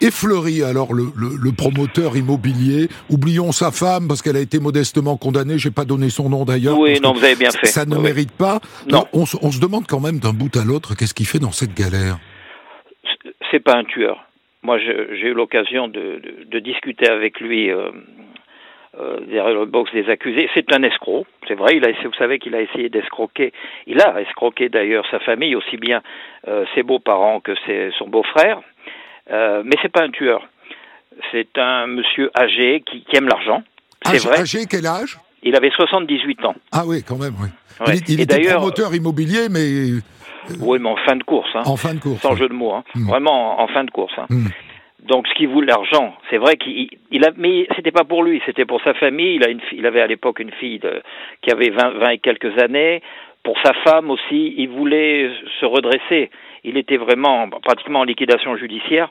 Et 0.00 0.10
Fleury, 0.10 0.62
alors 0.62 0.92
le, 0.92 1.52
promoteur 1.52 2.16
immobilier, 2.16 2.88
oublions 3.10 3.52
sa 3.52 3.70
femme 3.70 4.08
parce 4.08 4.22
qu'elle 4.22 4.36
a 4.36 4.40
été 4.40 4.58
modestement 4.58 5.16
condamnée, 5.16 5.58
j'ai 5.58 5.70
pas 5.70 5.84
donné 5.84 6.10
son 6.10 6.28
nom 6.28 6.44
d'ailleurs. 6.44 6.78
Oui, 6.78 6.98
non, 7.00 7.12
vous 7.12 7.24
avez 7.24 7.36
bien 7.36 7.50
fait. 7.50 7.66
Ça 7.66 7.84
ne 7.84 7.96
mérite 7.96 8.32
pas. 8.32 8.60
Non. 8.90 9.04
On, 9.12 9.26
se 9.26 9.60
demande 9.60 9.86
quand 9.86 10.00
même 10.00 10.18
d'un 10.18 10.32
bout 10.32 10.56
à 10.56 10.64
l'autre 10.64 10.96
qu'est-ce 10.96 11.14
qu'il 11.14 11.26
fait 11.26 11.38
dans 11.38 11.52
cette 11.52 11.74
galère? 11.74 12.18
C'est 13.50 13.60
pas 13.60 13.76
un 13.76 13.84
tueur. 13.84 14.24
Moi, 14.62 14.78
j'ai 14.78 15.26
eu 15.26 15.34
l'occasion 15.34 15.88
de, 15.88 16.20
discuter 16.60 17.08
avec 17.08 17.40
lui 17.40 17.70
euh, 17.70 17.76
euh, 17.76 17.90
derrière 18.98 19.54
le 19.54 19.64
box 19.64 19.92
des 19.92 20.08
accusés. 20.08 20.48
C'est 20.54 20.72
un 20.72 20.82
escroc, 20.82 21.26
c'est 21.48 21.54
vrai. 21.54 21.76
Il 21.76 21.84
a, 21.84 21.92
vous 22.04 22.14
savez 22.14 22.38
qu'il 22.38 22.54
a 22.54 22.60
essayé 22.60 22.88
d'escroquer. 22.88 23.52
Il 23.86 24.00
a 24.00 24.20
escroqué 24.20 24.68
d'ailleurs 24.68 25.04
sa 25.10 25.18
famille, 25.20 25.54
aussi 25.56 25.76
bien 25.76 26.02
euh, 26.48 26.64
ses 26.74 26.82
beaux-parents 26.82 27.40
que 27.40 27.52
ses, 27.66 27.90
son 27.98 28.08
beau-frère. 28.08 28.60
Euh, 29.30 29.62
mais 29.64 29.76
c'est 29.82 29.92
pas 29.92 30.02
un 30.02 30.10
tueur. 30.10 30.46
C'est 31.30 31.56
un 31.56 31.86
monsieur 31.86 32.30
âgé 32.36 32.82
qui, 32.84 33.04
aime 33.14 33.28
l'argent. 33.28 33.62
C'est 34.04 34.22
vrai. 34.22 34.40
Âgé, 34.40 34.66
quel 34.68 34.86
âge? 34.86 35.18
Il 35.42 35.56
avait 35.56 35.70
78 35.70 36.44
ans. 36.44 36.54
Ah 36.72 36.82
oui, 36.86 37.02
quand 37.02 37.16
même, 37.16 37.34
oui. 37.40 37.48
Il, 38.08 38.20
était 38.20 38.40
promoteur 38.40 38.94
immobilier, 38.94 39.48
mais. 39.50 40.00
Oui, 40.60 40.78
mais 40.80 40.88
en 40.88 40.96
fin 40.96 41.16
de 41.16 41.22
course. 41.22 41.50
Hein. 41.54 41.62
En 41.64 41.76
fin 41.76 41.94
de 41.94 42.00
course. 42.00 42.20
Sans 42.20 42.36
jeu 42.36 42.48
de 42.48 42.54
mots. 42.54 42.72
Hein. 42.72 42.84
Hmm. 42.94 43.08
Vraiment 43.08 43.60
en, 43.60 43.68
fin 43.68 43.84
de 43.84 43.90
course. 43.90 44.12
Hein. 44.18 44.26
Hmm. 44.28 44.46
Donc, 45.02 45.26
ce 45.26 45.34
qui 45.34 45.46
voulait 45.46 45.66
l'argent, 45.66 46.16
c'est 46.30 46.36
vrai 46.38 46.56
qu'il 46.56 46.88
il 47.10 47.24
a, 47.24 47.32
mais 47.36 47.66
c'était 47.74 47.90
pas 47.90 48.04
pour 48.04 48.22
lui, 48.22 48.40
c'était 48.46 48.64
pour 48.64 48.80
sa 48.82 48.94
famille. 48.94 49.34
Il 49.34 49.44
a 49.44 49.50
une, 49.50 49.60
il 49.72 49.84
avait 49.86 50.00
à 50.00 50.06
l'époque 50.06 50.38
une 50.38 50.52
fille 50.52 50.80
qui 51.42 51.50
avait 51.50 51.70
20, 51.70 51.90
20 51.98 52.10
et 52.10 52.18
quelques 52.18 52.56
années. 52.62 53.02
Pour 53.42 53.56
sa 53.64 53.72
femme 53.84 54.10
aussi, 54.10 54.54
il 54.56 54.68
voulait 54.68 55.30
se 55.60 55.66
redresser. 55.66 56.30
Il 56.62 56.76
était 56.76 56.96
vraiment 56.96 57.48
pratiquement 57.48 58.00
en 58.00 58.04
liquidation 58.04 58.56
judiciaire. 58.56 59.10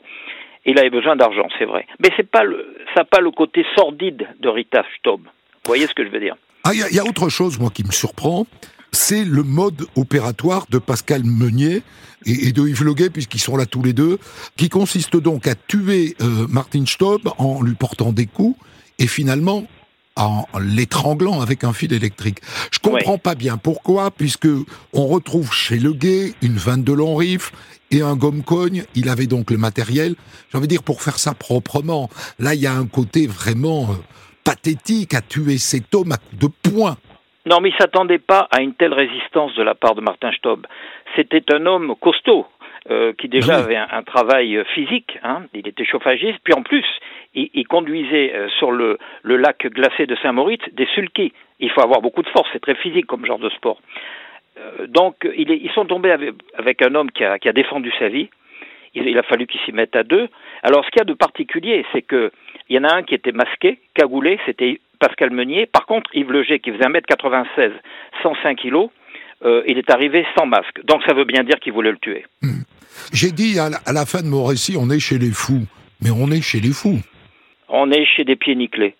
Il 0.64 0.78
avait 0.78 0.90
besoin 0.90 1.16
d'argent, 1.16 1.48
c'est 1.58 1.66
vrai. 1.66 1.86
Mais 2.00 2.08
c'est 2.16 2.30
pas 2.30 2.44
le, 2.44 2.76
ça 2.96 3.04
pas 3.04 3.20
le 3.20 3.30
côté 3.30 3.66
sordide 3.76 4.26
de 4.40 4.48
Rita 4.48 4.84
Staub. 4.98 5.20
Vous 5.20 5.68
voyez 5.68 5.86
ce 5.86 5.94
que 5.94 6.04
je 6.04 6.08
veux 6.08 6.20
dire? 6.20 6.36
Ah, 6.64 6.70
il 6.72 6.96
y, 6.96 6.98
a 7.00 7.04
autre 7.04 7.28
chose, 7.28 7.58
moi, 7.58 7.70
qui 7.74 7.82
me 7.82 7.90
surprend 7.90 8.46
c'est 8.92 9.24
le 9.24 9.42
mode 9.42 9.86
opératoire 9.96 10.66
de 10.70 10.78
Pascal 10.78 11.24
Meunier 11.24 11.82
et, 12.24 12.52
de 12.52 12.68
Yves 12.68 12.84
Leguet, 12.84 13.10
puisqu'ils 13.10 13.40
sont 13.40 13.56
là 13.56 13.66
tous 13.66 13.82
les 13.82 13.92
deux, 13.92 14.18
qui 14.56 14.68
consiste 14.68 15.16
donc 15.16 15.46
à 15.46 15.54
tuer 15.54 16.14
euh, 16.20 16.46
Martin 16.48 16.84
Staub 16.86 17.28
en 17.38 17.62
lui 17.62 17.74
portant 17.74 18.12
des 18.12 18.26
coups 18.26 18.56
et 18.98 19.06
finalement 19.06 19.66
en 20.16 20.44
l'étranglant 20.60 21.40
avec 21.40 21.64
un 21.64 21.72
fil 21.72 21.92
électrique. 21.92 22.40
Je 22.70 22.78
comprends 22.78 23.16
pas 23.18 23.34
bien 23.34 23.56
pourquoi, 23.56 24.10
puisque 24.10 24.48
on 24.92 25.06
retrouve 25.06 25.52
chez 25.52 25.78
Leguet 25.78 26.34
une 26.42 26.56
vanne 26.56 26.84
de 26.84 26.92
long 26.92 27.16
rifle 27.16 27.54
et 27.90 28.02
un 28.02 28.14
gomme-cogne. 28.14 28.84
Il 28.94 29.08
avait 29.08 29.26
donc 29.26 29.50
le 29.50 29.56
matériel, 29.56 30.14
j'ai 30.50 30.58
envie 30.58 30.66
de 30.66 30.72
dire, 30.72 30.82
pour 30.82 31.02
faire 31.02 31.18
ça 31.18 31.32
proprement. 31.32 32.10
Là, 32.38 32.54
il 32.54 32.60
y 32.60 32.66
a 32.66 32.74
un 32.74 32.86
côté 32.86 33.26
vraiment 33.26 33.90
euh, 33.90 33.94
pathétique 34.44 35.14
à 35.14 35.22
tuer 35.22 35.56
cet 35.56 35.94
homme 35.94 36.12
à 36.12 36.18
coups 36.18 36.40
de 36.40 36.48
poing. 36.70 36.98
Non, 37.44 37.60
mais 37.60 37.70
il 37.70 37.76
s'attendait 37.76 38.18
pas 38.18 38.48
à 38.50 38.62
une 38.62 38.74
telle 38.74 38.94
résistance 38.94 39.54
de 39.54 39.62
la 39.62 39.74
part 39.74 39.94
de 39.94 40.00
Martin 40.00 40.30
Staub. 40.32 40.66
C'était 41.16 41.52
un 41.52 41.66
homme 41.66 41.94
costaud, 42.00 42.46
euh, 42.90 43.12
qui 43.12 43.28
déjà 43.28 43.58
avait 43.58 43.76
un, 43.76 44.02
travail 44.02 44.56
euh, 44.56 44.64
physique, 44.74 45.16
hein. 45.22 45.42
il 45.54 45.68
était 45.68 45.84
chauffagiste, 45.84 46.40
puis 46.42 46.52
en 46.52 46.62
plus, 46.62 46.84
il, 47.32 47.64
conduisait 47.68 48.34
euh, 48.34 48.48
sur 48.58 48.72
le, 48.72 48.98
lac 49.22 49.64
glacé 49.68 50.06
de 50.06 50.16
Saint-Maurice 50.16 50.62
des 50.72 50.86
sulkis. 50.86 51.32
Il 51.60 51.70
faut 51.70 51.80
avoir 51.80 52.00
beaucoup 52.00 52.22
de 52.22 52.28
force, 52.30 52.48
c'est 52.52 52.60
très 52.60 52.74
physique 52.74 53.06
comme 53.06 53.24
genre 53.24 53.38
de 53.38 53.50
sport. 53.50 53.80
donc, 54.88 55.14
ils 55.36 55.70
sont 55.76 55.84
tombés 55.84 56.10
avec, 56.58 56.82
un 56.82 56.92
homme 56.96 57.12
qui 57.12 57.22
a, 57.22 57.52
défendu 57.52 57.92
sa 58.00 58.08
vie. 58.08 58.28
Il, 58.94 59.16
a 59.16 59.22
fallu 59.22 59.46
qu'ils 59.46 59.60
s'y 59.60 59.70
mettent 59.70 59.94
à 59.94 60.02
deux. 60.02 60.28
Alors, 60.64 60.84
ce 60.84 60.90
qu'il 60.90 60.98
y 60.98 61.02
a 61.02 61.04
de 61.04 61.14
particulier, 61.14 61.86
c'est 61.92 62.02
que 62.02 62.32
il 62.68 62.74
y 62.74 62.78
en 62.80 62.84
a 62.84 62.96
un 62.96 63.02
qui 63.04 63.14
était 63.14 63.32
masqué, 63.32 63.78
cagoulé, 63.94 64.40
c'était 64.44 64.80
Pascal 65.02 65.30
Meunier. 65.30 65.66
Par 65.66 65.86
contre, 65.86 66.08
Yves 66.14 66.30
Leger, 66.30 66.60
qui 66.60 66.70
faisait 66.70 66.84
1m96, 66.84 67.72
105 68.22 68.56
kg, 68.56 68.88
euh, 69.44 69.62
il 69.66 69.76
est 69.76 69.90
arrivé 69.90 70.24
sans 70.38 70.46
masque. 70.46 70.80
Donc 70.84 71.02
ça 71.04 71.12
veut 71.12 71.24
bien 71.24 71.42
dire 71.42 71.58
qu'il 71.60 71.72
voulait 71.72 71.90
le 71.90 71.98
tuer. 71.98 72.24
Hmm. 72.40 72.62
J'ai 73.12 73.32
dit 73.32 73.58
à 73.58 73.68
la, 73.68 74.06
fin 74.06 74.22
de 74.22 74.28
mon 74.28 74.44
récit, 74.44 74.76
on 74.78 74.88
est 74.90 75.00
chez 75.00 75.18
les 75.18 75.32
fous. 75.32 75.66
Mais 76.00 76.10
on 76.10 76.30
est 76.30 76.40
chez 76.40 76.60
les 76.60 76.72
fous. 76.72 77.00
On 77.68 77.90
est 77.90 78.04
chez 78.04 78.24
des 78.24 78.36
pieds 78.36 78.54
nickelés. 78.54 78.94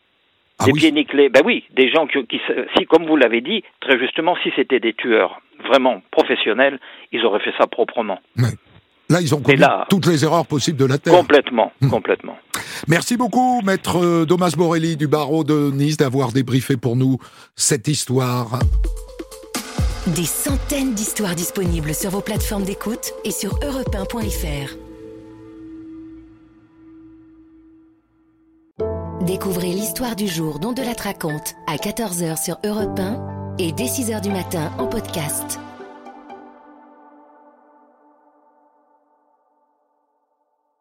Ah 0.58 0.64
des 0.64 0.72
oui 0.72 0.80
pieds 0.80 0.92
nickelés, 0.92 1.28
ben 1.28 1.42
oui, 1.44 1.64
des 1.74 1.90
gens 1.90 2.06
qui, 2.06 2.24
qui 2.26 2.40
si, 2.76 2.86
comme 2.86 3.06
vous 3.06 3.16
l'avez 3.16 3.40
dit, 3.40 3.62
très 3.80 3.98
justement, 3.98 4.36
si 4.42 4.50
c'était 4.56 4.80
des 4.80 4.94
tueurs 4.94 5.40
vraiment 5.64 6.02
professionnels, 6.10 6.80
ils 7.12 7.24
auraient 7.24 7.40
fait 7.40 7.54
ça 7.58 7.66
proprement. 7.66 8.20
Ouais. 8.36 8.50
Là, 9.12 9.20
ils 9.20 9.34
ont 9.34 9.40
commis 9.40 9.58
là- 9.58 9.86
toutes 9.90 10.06
les 10.06 10.24
erreurs 10.24 10.46
possibles 10.46 10.78
de 10.78 10.86
la 10.86 10.96
Terre. 10.98 11.12
Complètement, 11.14 11.70
Hmm. 11.82 11.90
complètement. 11.90 12.34
Merci 12.88 13.16
beaucoup, 13.18 13.60
maître 13.62 14.02
euh, 14.02 14.24
Domas 14.24 14.54
Borelli 14.56 14.96
du 14.96 15.06
barreau 15.06 15.44
de 15.44 15.70
Nice, 15.70 15.98
d'avoir 15.98 16.32
débriefé 16.32 16.76
pour 16.78 16.96
nous 16.96 17.18
cette 17.54 17.88
histoire. 17.88 18.58
Des 20.06 20.24
centaines 20.24 20.94
d'histoires 20.94 21.34
disponibles 21.34 21.94
sur 21.94 22.10
vos 22.10 22.22
plateformes 22.22 22.64
d'écoute 22.64 23.12
et 23.24 23.30
sur 23.30 23.54
europe1.fr. 23.60 24.76
Découvrez 29.26 29.68
l'histoire 29.68 30.16
du 30.16 30.26
jour 30.26 30.58
dont 30.58 30.72
de 30.72 30.82
la 30.82 30.92
raconte 31.00 31.54
à 31.68 31.76
14h 31.76 32.42
sur 32.42 32.56
Europe 32.64 32.98
1 32.98 33.56
et 33.58 33.72
dès 33.72 33.84
6h 33.86 34.20
du 34.22 34.30
matin 34.30 34.72
en 34.78 34.86
podcast. 34.86 35.60